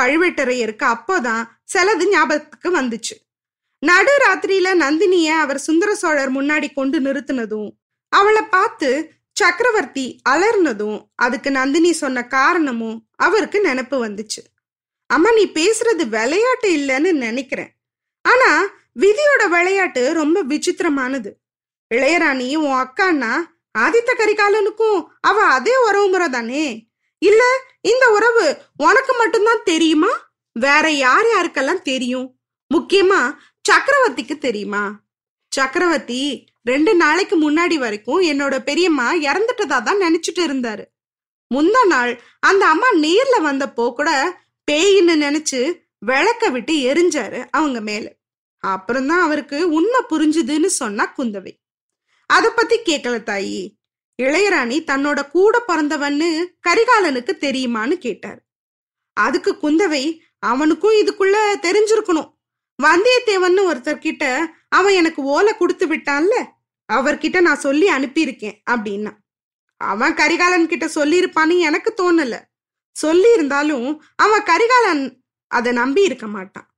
பழுவேட்டரையருக்கு 0.00 0.86
அப்போதான் 0.86 1.44
சிலது 1.72 2.08
ஞாபகத்துக்கு 2.08 2.82
வந்துச்சு. 2.82 3.14
நடு 3.78 4.12
ராத்திரியில 4.26 4.68
நந்தினிய 4.80 5.26
அவர் 5.26 5.58
சுந்தர 5.58 5.94
சோழர் 5.94 6.32
முன்னாடி 6.32 6.68
கொண்டு 6.74 7.00
நிறுத்தினதும் 7.00 7.70
அவளை 8.08 8.42
பார்த்து 8.42 9.12
சக்கரவர்த்தி 9.32 10.20
அலர்னதும் 10.28 11.04
அதுக்கு 11.14 11.50
நந்தினி 11.50 11.92
சொன்ன 11.92 12.26
காரணமும் 12.26 13.08
அவருக்கு 13.16 13.62
நினப்பு 13.64 13.96
வந்துச்சு. 14.06 14.40
அம்மா 15.10 15.30
நீ 15.32 15.44
பேசுறது 15.58 16.04
விளையாட்டு 16.16 16.68
இல்லைன்னு 16.78 17.12
நினைக்கிறேன். 17.26 17.70
ஆனா 18.24 18.50
விதியோட 19.02 19.42
விளையாட்டு 19.48 20.02
ரொம்ப 20.20 20.38
விசித்திரமானது. 20.42 21.30
இளையராணி 21.90 22.48
உன் 22.64 22.76
அக்கான்னா 22.82 23.32
ஆதித்த 23.78 24.10
கரிகாலனுக்கும் 24.18 25.00
அவ 25.20 25.36
அதே 25.56 25.74
உறவு 25.86 26.06
முறை 26.08 26.28
தானே? 26.28 26.64
இல்ல 27.22 27.42
இந்த 27.80 28.04
உறவு 28.10 28.44
உனக்கு 28.76 29.12
மட்டும்தான் 29.14 29.62
தெரியுமா? 29.62 30.12
வேற 30.56 30.86
யார் 30.90 31.26
யாருக்கெல்லாம் 31.26 31.82
தெரியும்? 31.82 32.28
முக்கியமா 32.70 33.20
சக்கரவர்த்திக்கு 33.64 34.36
தெரியுமா? 34.38 34.84
சக்கரவர்த்தி 35.52 36.22
ரெண்டு 36.62 36.92
நாளைக்கு 36.94 37.36
முன்னாடி 37.44 37.76
வரைக்கும் 37.78 38.20
என்னோட 38.30 38.54
பெரியம்மா 38.68 39.06
இறந்துட்டதா 39.28 39.78
தான் 39.82 40.02
நினைச்சிட்டு 40.02 40.42
இருந்தாரு. 40.48 40.84
முந்தா 41.50 41.82
நாள் 41.86 42.12
அந்த 42.40 42.64
அம்மா 42.66 42.88
நேர்ல 43.04 43.36
வந்தப்போ 43.48 43.84
கூட 43.92 44.10
பேயின்னு 44.70 45.14
நினைச்சு 45.14 45.80
விளக்க 45.98 46.48
விட்டு 46.48 46.74
எரிஞ்சாரு 46.74 47.46
அவங்க 47.50 47.80
மேல. 47.80 48.16
அப்புறம்தான் 48.58 49.20
அவருக்கு 49.20 49.70
உண்மை 49.70 50.00
புரிஞ்சுதுன்னு 50.10 50.66
சொன்னா 50.66 51.14
குந்தவை. 51.16 51.62
அத 52.26 52.50
பத்தி 52.50 52.78
கேட்கல 52.78 53.22
தாயி. 53.22 53.78
இளையராணி 54.22 54.84
தன்னோட 54.84 55.30
கூட 55.30 55.62
பிறந்தவன்னு 55.68 56.46
கரிகாலனுக்கு 56.68 57.32
தெரியுமான்னு 57.40 57.92
கேட்டார். 57.92 58.46
அதுக்கு 59.12 59.56
குந்தவை 59.62 60.18
அவனுக்கும் 60.38 60.94
இதுக்குள்ள 60.94 61.36
தெரிஞ்சிருக்கணும். 61.54 62.38
வந்தியத்தேவன் 62.82 63.58
ஒருத்தர் 63.58 63.98
கிட்ட 63.98 64.54
அவன் 64.68 64.94
எனக்கு 64.94 65.22
ஓலை 65.22 65.56
கொடுத்து 65.56 65.96
விட்டான்ல 65.96 66.44
அவர்கிட்ட 66.92 67.40
நான் 67.40 67.58
சொல்லி 67.58 67.88
அனுப்பியிருக்கேன் 67.88 68.58
அப்படின்னா. 68.70 69.16
அவன் 69.76 70.14
கரிகாலன் 70.14 70.68
கிட்ட 70.68 70.86
சொல்லியிருப்பான்னு 70.86 71.58
எனக்கு 71.58 71.94
தோணல. 71.96 72.40
சொல்லி 72.92 73.32
இருந்தாலும் 73.32 74.04
அவன் 74.16 74.42
கரிகாலன் 74.42 75.22
அதை 75.46 75.72
நம்பி 75.72 76.02
இருக்க 76.02 76.26
மாட்டான். 76.26 76.70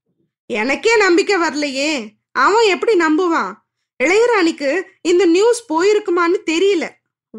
எனக்கே 0.47 0.97
நம்பிக்கை 0.97 1.37
வரலையே. 1.37 2.09
அவன் 2.33 2.67
எப்படி 2.67 2.97
நம்புவான்? 2.97 3.53
இளையராணிக்கு 4.05 4.83
இந்த 5.01 5.25
நியூஸ் 5.27 5.73
போயிருக்குமான்னு 5.73 6.39
தெரியல. 6.51 6.89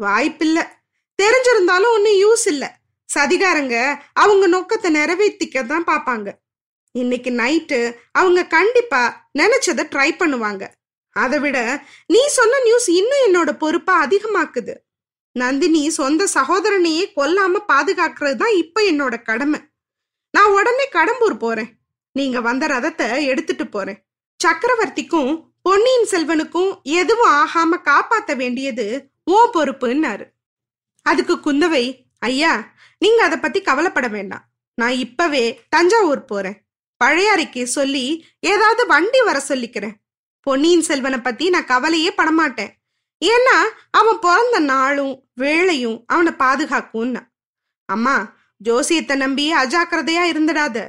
வாய்ப்பில்ல. 0.00 0.68
தெரிஞ்சிருந்தாலும் 1.22 1.92
ஒன்றும் 1.92 2.20
யூஸ் 2.24 2.46
இல்லை. 2.46 2.68
சதிகாரங்க 3.14 4.00
அவங்க 4.12 4.46
நோக்கத்தை 4.46 4.94
நிறைவேற்றிக்க 4.94 5.66
தான் 5.66 5.84
பார்ப்பாங்க. 5.84 6.32
இன்னைக்கு 6.90 7.30
நைட்டு 7.30 7.94
அவங்க 8.12 8.46
கண்டிப்பா 8.46 9.30
நினைச்சதை 9.38 9.82
ட்ரை 9.84 10.10
பண்ணுவாங்க. 10.18 10.66
அதை 11.10 11.38
விட 11.38 11.86
நீ 12.06 12.28
சொன்ன 12.28 12.60
நியூஸ் 12.60 12.88
இன்னும் 12.88 13.24
என்னோட 13.26 13.58
பொறுப்பா 13.58 14.06
அதிகமாக்குது. 14.06 14.74
நந்தினி 15.38 15.90
சொந்த 15.90 16.28
சகோதரனையே 16.34 17.04
கொல்லாம 17.16 17.60
பாதுகாக்கிறது 17.68 18.34
தான் 18.34 18.54
இப்ப 18.56 18.82
என்னோட 18.82 19.22
கடமை. 19.22 19.60
நான் 20.30 20.52
உடனே 20.52 20.88
கடம்பூர் 20.92 21.38
போறேன். 21.38 21.70
நீங்க 22.12 22.40
வந்த 22.40 22.66
ரதத்தை 22.66 23.06
எடுத்துட்டு 23.24 23.66
போறேன். 23.66 23.98
சக்கரவர்த்திக்கும் 24.40 25.32
பொன்னியின் 25.62 26.10
செல்வனுக்கும் 26.10 26.82
எதுவும் 26.82 27.32
ஆகாம 27.32 27.80
காப்பாத்த 27.84 28.36
வேண்டியது 28.36 28.86
ஓ 29.24 29.50
பொறுப்புன்னாரு. 29.54 30.24
அதுக்கு 31.02 31.34
குந்தவை 31.36 31.84
ஐயா 32.18 32.52
நீங்க 32.98 33.24
அதை 33.24 33.38
பத்தி 33.38 33.60
கவலைப்பட 33.60 34.08
வேண்டாம். 34.08 34.44
நான் 34.74 34.96
இப்பவே 35.04 35.44
தஞ்சாவூர் 35.68 36.24
போறேன். 36.24 36.58
பழையாறைக்கு 37.04 37.62
சொல்லி 37.76 38.26
ஏதாவது 38.40 38.86
வண்டி 38.86 39.20
வர 39.20 39.42
சொல்லிக்கிறேன். 39.48 39.96
பொன்னியின் 40.40 40.82
செல்வனை 40.82 41.18
பத்தி 41.18 41.50
நான் 41.50 41.70
கவலையே 41.72 42.12
படமாட்டேன். 42.16 42.72
ஏன்னா 43.32 43.58
அவன் 43.90 44.18
பிறந்த 44.18 44.58
நாளும் 44.58 45.14
வேளையும் 45.40 45.98
அவனை 46.06 46.32
பாதுகாக்கும்னா. 46.38 47.22
அம்மா 47.88 48.16
ஜோசியத்தை 48.64 49.16
நம்பி 49.16 49.52
அஜாக்கிரதையா 49.54 50.24
இருந்துடாத. 50.32 50.88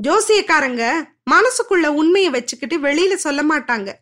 ஜோசியக்காரங்க 0.00 1.08
மனசுக்குள்ள 1.30 1.86
உண்மையை 1.86 2.30
வச்சுக்கிட்டு 2.30 2.76
வெளியில 2.78 3.14
சொல்ல 3.14 3.42
மாட்டாங்க. 3.42 3.92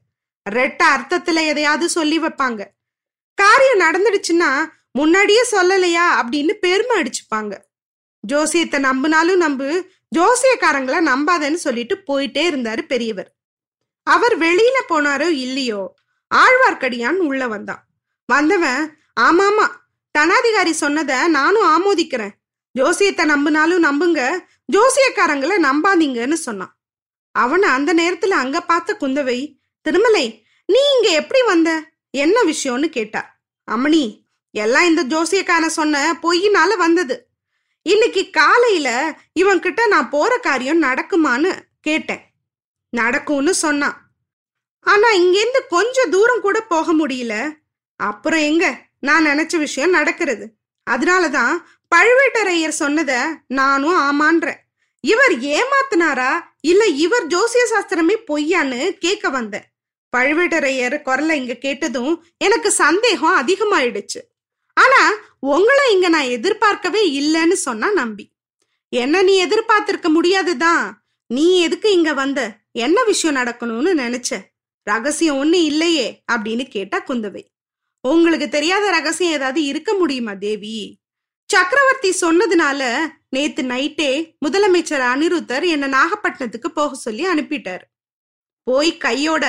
ரெட்ட 0.50 0.82
அர்த்தத்துல 0.94 1.46
எதையாவது 1.46 1.88
சொல்லி 1.88 2.18
வைப்பாங்க. 2.18 2.62
காரியம் 3.34 3.80
நடந்துடுச்சுன்னா 3.80 4.50
முன்னாடியே 4.92 5.42
சொல்லலையா 5.50 6.06
அப்படின்னு 6.20 6.52
பெருமை 6.52 6.96
அடிச்சுப்பாங்க. 7.02 7.54
ஜோசியத்தை 8.24 8.78
நம்பினாலும் 8.82 9.36
நம்பு 9.36 9.68
ஜோசியக்காரங்கள 10.16 10.96
நம்பாதன்னு 11.10 11.60
சொல்லிட்டு 11.66 11.94
போயிட்டே 12.06 12.42
இருந்தாரு 12.50 12.82
பெரியவர். 12.82 13.30
அவர் 14.02 14.38
வெளியில 14.38 14.78
போனாரோ 14.88 15.28
இல்லையோ 15.28 15.82
ஆழ்வார்க்கடியான் 16.30 17.16
உள்ள 17.16 17.48
வந்தான். 17.48 17.82
வந்தவன் 18.26 18.98
ஆமாமா 19.20 19.66
தனாதிகாரி 20.18 20.72
சொன்னத 20.80 21.26
நானும் 21.26 21.68
ஆமோதிக்கிறேன். 21.76 22.34
ஜோசியத்தை 22.78 23.24
நம்பினாலும் 23.30 23.84
நம்புங்க 23.88 24.20
ஜோசியக்காரங்களை 24.72 25.56
நம்பாதீங்கன்னு 25.66 26.32
சொன்னான். 26.32 26.76
அவனை 27.30 27.68
அந்த 27.68 27.94
நேரத்துல 27.94 28.28
அங்க 28.28 28.60
பார்த்த 28.60 28.96
குந்தவை 29.00 29.38
திருமலை 29.80 30.46
நீ 30.66 30.78
இங்க 30.94 31.08
எப்படி 31.10 31.42
வந்த? 31.42 31.70
என்ன 32.10 32.36
விஷயம்னு 32.42 32.88
கேட்டா 32.88 33.22
அம்மணி 33.70 34.22
எல்லாம் 34.50 34.84
இந்த 34.84 35.02
ஜோசியக்காரன் 35.04 35.78
சொன்ன 35.78 36.18
பொய்யினால 36.22 36.76
வந்தது. 36.76 37.16
இன்னைக்கு 37.82 38.30
காலையில 38.30 39.18
இவன்கிட்ட 39.40 39.88
நான் 39.88 40.10
போற 40.10 40.38
காரியம் 40.38 40.82
நடக்குமான்னு 40.82 41.50
கேட்டேன். 41.80 42.22
நடக்கும்னு 42.88 43.54
சொன்னான். 43.54 43.96
ஆனா 44.84 45.12
இங்கேருந்து 45.12 45.60
கொஞ்சம் 45.68 46.10
தூரம் 46.10 46.40
கூட 46.40 46.60
போக 46.60 46.94
முடியல. 46.94 47.52
அப்புறம் 47.96 48.40
எங்க? 48.40 48.82
நான் 49.00 49.26
நினைச்ச 49.26 49.56
விஷயம் 49.56 49.90
நடக்கிறது. 49.90 50.52
அதனாலதான் 50.90 51.56
பழுவேட்டரையர் 51.94 52.72
சொன்னத 52.78 53.26
நானும் 53.46 53.94
ஆமான்றேன். 53.94 54.56
இவர் 55.00 55.38
ஏமாத்தினாரா? 55.38 56.40
இல்ல 56.60 56.86
இவர் 56.86 57.26
ஜோசிய 57.26 57.64
சாஸ்திரமே 57.70 58.16
பொய்யான்னு 58.28 58.90
கேட்க 58.90 59.28
வந்தேன். 59.28 59.64
பழுவேட்டரையர் 60.16 61.02
குரலை 61.02 61.40
இங்க 61.40 61.54
கேட்டதும் 61.54 62.24
எனக்கு 62.36 62.70
சந்தேகம் 62.70 63.46
அதிகமாயிடுச்சு. 63.46 64.20
ஆனா 64.74 65.10
உங்களை 65.38 65.92
இங்க 65.92 66.08
நான் 66.08 66.22
எதிர்பார்க்கவே 66.22 67.20
இல்லைன்னு 67.20 67.52
சொன்னா 67.52 67.92
நம்பி. 67.92 68.32
என்ன 68.88 69.22
நீ 69.22 69.36
எதிர்பார்த்திருக்க 69.36 70.08
முடியாதுதான். 70.08 71.04
நீ 71.26 71.60
எதுக்கு 71.60 71.92
இங்க 71.92 72.12
வந்த? 72.12 72.56
என்ன 72.72 73.04
விஷயம் 73.04 73.36
நடக்கணும்னு 73.36 73.98
நினைச்ச? 73.98 74.53
ரகசியம் 74.84 75.38
ஒண்ணு 75.44 75.58
இல்லையே 75.70 76.22
அப்படின்னு 76.32 76.68
கேட்டா 76.68 76.98
குந்தவை. 77.08 77.42
உங்களுக்கு 78.00 78.48
தெரியாத 78.48 78.90
ரகசியம் 78.90 79.32
ஏதாவது 79.32 79.64
இருக்க 79.64 79.94
முடியுமா 79.94 80.34
தேவி? 80.34 81.02
சக்கரவர்த்தி 81.50 82.10
சொன்னதுனால 82.20 82.98
நேத்து 83.28 83.62
நைட்டே 83.62 84.10
முதலமைச்சர் 84.46 85.04
அனிருத்தர் 85.12 85.64
என்ன 85.68 85.86
நாகப்பட்டினத்துக்கு 85.88 86.68
போக 86.68 86.94
சொல்லி 86.94 87.24
அனுப்பிட்டார். 87.26 87.84
போய் 88.62 88.96
கையோட 88.96 89.44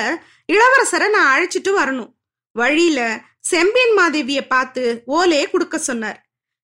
இளவரசரை 0.52 1.10
நான் 1.10 1.30
அழைச்சிட்டு 1.32 1.70
வரணும். 1.80 2.12
வழியில 2.56 3.00
செம்பியன் 3.40 3.94
மாதேவிய 3.98 4.40
பார்த்து 4.46 5.02
ஓலையை 5.06 5.50
கொடுக்க 5.50 5.78
சொன்னார். 5.78 6.18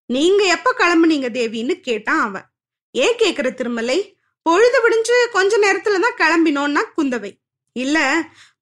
நீங்க 0.07 0.45
எப்ப 0.45 0.75
கிளம்புனீங்க 0.79 1.29
தேவின்னு 1.39 1.75
கேட்டான் 1.81 2.21
அவன். 2.21 2.47
ஏன் 2.91 3.19
கேக்குற 3.19 3.55
திருமலை? 3.55 4.19
பொழுது 4.43 4.79
விடிஞ்சு 4.85 5.17
கொஞ்ச 5.33 5.59
நேரத்துல 5.59 6.01
தான் 6.01 6.21
கிளம்பினோன்னா 6.23 6.83
குந்தவை. 6.97 7.33
இல்ல 7.77 7.99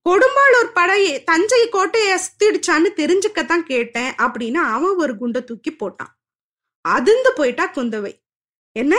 கொடும்பாளூர் 0.08 0.70
படையை 0.74 1.24
தஞ்சை 1.24 1.68
கோட்டையை 1.68 2.18
சுத்திடுச்சான்னு 2.18 2.88
தெரிஞ்சுக்கத்தான் 2.96 3.60
கேட்டேன் 3.60 4.12
அப்படின்னு 4.12 4.54
அவன் 4.54 4.96
ஒரு 4.96 5.16
குண்டை 5.16 5.44
தூக்கி 5.44 5.70
போட்டான். 5.70 6.12
அதிர்ந்து 6.80 7.32
போயிட்டா 7.32 7.72
குந்தவை. 7.74 8.12
என்ன? 8.72 8.96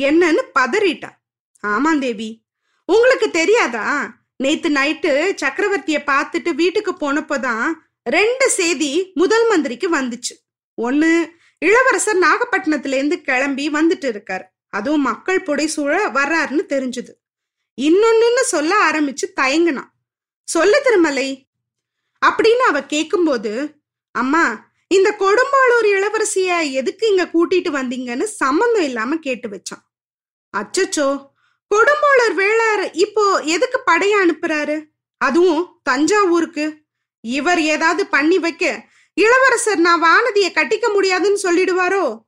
என்னன்னு 0.00 0.42
பதறிட்டா. 0.58 1.10
ஆமாம் 1.60 2.00
தேவி 2.00 2.44
உங்களுக்கு 2.84 3.30
தெரியாதா? 3.30 4.16
நேத்து 4.36 4.68
நைட்டு 4.68 5.36
சக்கரவர்த்திய 5.42 6.02
பார்த்துட்டு 6.06 6.54
வீட்டுக்கு 6.54 6.92
போனப்போதான் 6.92 7.72
ரெண்டு 8.02 8.50
செய்தி 8.50 9.10
முதல் 9.14 9.48
மந்திரிக்கு 9.48 9.96
வந்துச்சு. 9.96 10.34
ஒன்று 10.74 11.32
இளவரசர் 11.58 12.18
நாகப்பட்டினத்துல 12.18 12.94
இருந்து 12.94 13.20
கிளம்பி 13.20 13.70
வந்துட்டு 13.70 14.08
இருக்காரு. 14.08 14.44
அதுவும் 14.68 15.02
மக்கள் 15.02 15.42
புடை 15.42 15.66
சூழ 15.66 16.08
வர்றாருன்னு 16.08 16.62
தெரிஞ்சது. 16.68 17.10
இன்னொன்னு 17.80 18.40
சொல்ல 18.40 18.90
ஆரம்பிச்சு 18.90 19.26
தயங்கினான். 19.40 19.96
சொல்ல 20.48 20.80
திருமலை. 20.80 21.48
அப்படின்னு 22.26 22.64
அவ 22.68 22.80
கேக்கும்போது 22.80 23.74
அம்மா 24.10 24.70
இந்த 24.88 25.14
கொடும்பாளூர் 25.18 25.86
இளவரசிய 25.86 26.72
எதுக்கு 26.72 27.08
இங்க 27.08 27.24
கூட்டிட்டு 27.24 27.70
வந்தீங்கன்னு 27.78 28.22
சம்மந்தம் 28.22 28.82
இல்லாம 28.82 29.16
கேட்டு 29.16 29.48
வச்சான். 29.48 29.82
அச்சச்சோ 30.56 31.26
கொடும்பாளூர் 31.74 32.36
வேளார் 32.36 32.88
இப்போ 32.92 33.38
எதுக்கு 33.38 33.82
படைய 33.90 34.14
அனுப்புறாரு? 34.22 34.84
அதுவும் 35.16 35.80
தஞ்சாவூருக்கு. 35.82 36.82
இவர் 37.20 37.60
ஏதாவது 37.60 38.06
பண்ணி 38.06 38.38
வைக்க 38.38 38.84
இளவரசர் 39.14 39.78
நான் 39.78 40.02
வானதியை 40.02 40.50
கட்டிக்க 40.54 40.92
முடியாதுன்னு 40.92 41.40
சொல்லிடுவாரோ? 41.42 42.22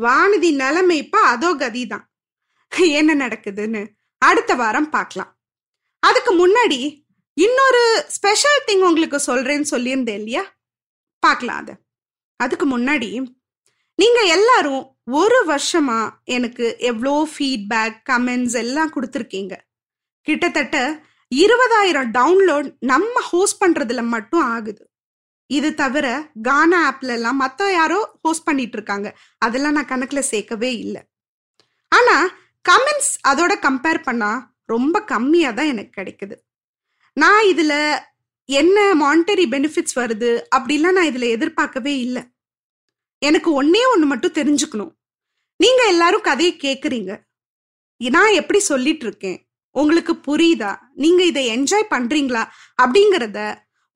வானதி 0.00 0.50
நிலைமை 0.54 0.96
இப்ப 0.96 1.18
அதோ 1.18 1.54
கதிதான். 1.54 2.04
என்ன 2.72 3.14
நடக்குதுன்னு 3.26 3.86
அடுத்த 4.18 4.54
வாரம் 4.54 4.90
பார்க்கலாம். 4.90 5.38
அதுக்கு 5.98 6.32
முன்னாடி 6.34 7.01
இன்னொரு 7.34 8.04
ஸ்பெஷல் 8.08 8.64
திங் 8.66 8.84
உங்களுக்கு 8.88 9.18
சொல்றேன்னு 9.26 9.64
சொல்லியிருந்தேன் 9.70 10.18
இல்லையா? 10.22 10.54
பார்க்கலாம் 11.18 11.56
அதை. 11.56 11.74
அதுக்கு 12.36 12.78
முன்னாடி 12.78 13.26
நீங்க 13.94 14.20
எல்லாரும் 14.20 14.96
ஒரு 15.04 15.38
வருஷமா 15.46 16.10
எனக்கு 16.24 16.76
எவ்வளோ 16.78 17.28
ஃபீட்பேக் 17.32 17.96
கமெண்ட்ஸ் 18.10 18.56
எல்லாம் 18.56 18.92
கொடுத்துருக்கீங்க. 18.92 19.54
கிட்டத்தட்ட 20.20 21.02
இருபதாயிரம் 21.34 22.10
டவுன்லோட் 22.12 22.74
நம்ம 22.78 23.20
ஹோஸ்ட் 23.20 23.64
பண்றதுல 23.64 24.02
மட்டும் 24.04 24.40
ஆகுது. 24.40 24.90
இது 25.46 25.74
தவிர 25.74 26.30
கானா 26.42 26.80
ஆப்ல 26.90 27.06
எல்லாம் 27.06 27.36
மற்ற 27.36 27.72
யாரோ 27.72 28.18
ஹோஸ்ட் 28.22 28.44
பண்ணிட்டு 28.44 28.72
இருக்காங்க. 28.72 29.18
அதெல்லாம் 29.38 29.72
நான் 29.72 29.88
கணக்குல 29.88 30.22
சேர்க்கவே 30.30 30.70
இல்லை. 30.84 31.02
ஆனா 31.88 32.16
கமெண்ட்ஸ் 32.68 33.12
அதோட 33.28 33.52
கம்பேர் 33.68 34.02
பண்ணா 34.02 34.54
ரொம்ப 34.64 35.04
கம்மியா 35.04 35.50
தான் 35.50 35.66
எனக்கு 35.66 36.02
கிடைக்குது. 36.02 36.36
நான் 37.16 37.44
இதுல 37.52 37.72
என்ன 38.48 38.78
மானிட்டரி 38.94 39.44
பெனிஃபிட்ஸ் 39.54 39.96
வருது? 39.96 40.30
அப்படிலாம் 40.56 40.96
நான் 40.98 41.10
இதுல 41.10 41.28
எதிர்பார்க்கவே 41.28 41.98
இல்லை. 41.98 42.22
எனக்கு 43.18 43.62
ஒன்னே 43.62 43.82
ஒன்று 43.92 44.06
மட்டும் 44.06 44.36
தெரிஞ்சுக்கணும். 44.38 44.92
நீங்க 45.56 45.82
எல்லாரும் 45.86 46.20
கதையை 46.20 46.54
கேட்குறீங்க 46.62 47.12
நான் 48.00 48.32
எப்படி 48.32 48.58
சொல்லிட்டு 48.58 49.04
இருக்கேன்? 49.06 49.38
உங்களுக்கு 49.70 50.12
புரியுதா? 50.26 50.70
நீங்க 50.94 51.24
இதை 51.24 51.42
என்ஜாய் 51.56 51.92
பண்றீங்களா? 51.94 52.42
அப்படிங்கிறத 52.82 53.38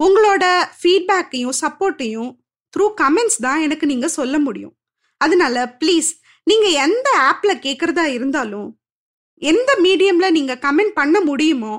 உங்களோட 0.01 0.45
ஃபீட்பேக்கையும் 0.79 1.59
சப்போர்ட்டையும் 1.61 2.31
த்ரூ 2.75 2.87
கமெண்ட்ஸ் 3.01 3.41
தான் 3.41 3.61
எனக்கு 3.61 3.87
நீங்க 3.87 4.09
சொல்ல 4.09 4.39
முடியும். 4.39 4.75
அதனால 5.21 5.77
ப்ளீஸ் 5.81 6.11
நீங்க 6.43 6.67
எந்த 6.87 7.09
ஆப்ல 7.31 7.53
கேட்கறதா 7.67 8.05
இருந்தாலும் 8.05 8.69
எந்த 9.43 9.71
மீடியம்ல 9.83 10.31
நீங்க 10.31 10.55
கமெண்ட் 10.55 10.95
பண்ண 10.95 11.21
முடியுமோ 11.21 11.75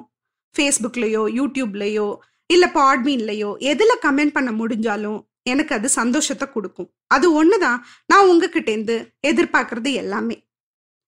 ஃபேஸ்புக்லேயோ 0.58 1.24
யூடியூப்லேயோ 1.40 2.18
இல்லை 2.48 2.70
பாட்மீன்லேயோ 2.70 3.58
எதில் 3.58 4.00
கமெண்ட் 4.02 4.36
பண்ண 4.38 4.52
முடிஞ்சாலும் 4.52 5.26
எனக்கு 5.44 5.76
அது 5.76 5.90
சந்தோஷத்தை 5.90 6.52
கொடுக்கும். 6.52 6.94
அது 7.08 7.34
ஒன்று 7.34 7.60
தான் 7.60 7.86
நான் 8.06 8.28
உங்ககிட்டேருந்து 8.28 8.96
எதிர்பார்க்கறது 9.28 9.94
எல்லாமே. 9.94 10.48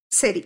சரி. 0.07 0.41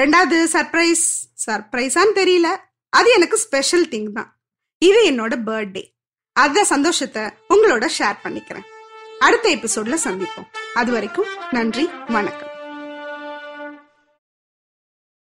ரெண்டாவது 0.00 0.38
சர்ப்ரைஸ் 0.52 1.04
சர்ப்ரைஸான்னு 1.46 2.14
தெரியல. 2.14 2.56
அது 2.88 3.10
எனக்கு 3.10 3.36
ஸ்பெஷல் 3.38 3.86
திங் 3.88 4.12
தான். 4.12 4.40
இது 4.78 5.10
என்னோட 5.10 5.34
பர்த்டே 5.46 5.84
அந்த 6.32 6.64
சந்தோஷத்தை 6.64 7.22
உங்களோட 7.22 7.88
ஷேர் 7.98 8.18
பண்ணிக்கிறேன். 8.24 8.66
அடுத்த 9.18 9.54
எபிசோட்ல 9.54 9.96
சந்திப்போம். 10.04 10.50
அது 10.74 10.92
வரைக்கும் 10.92 11.26
நன்றி. 11.50 11.90
வணக்கம். 12.08 12.47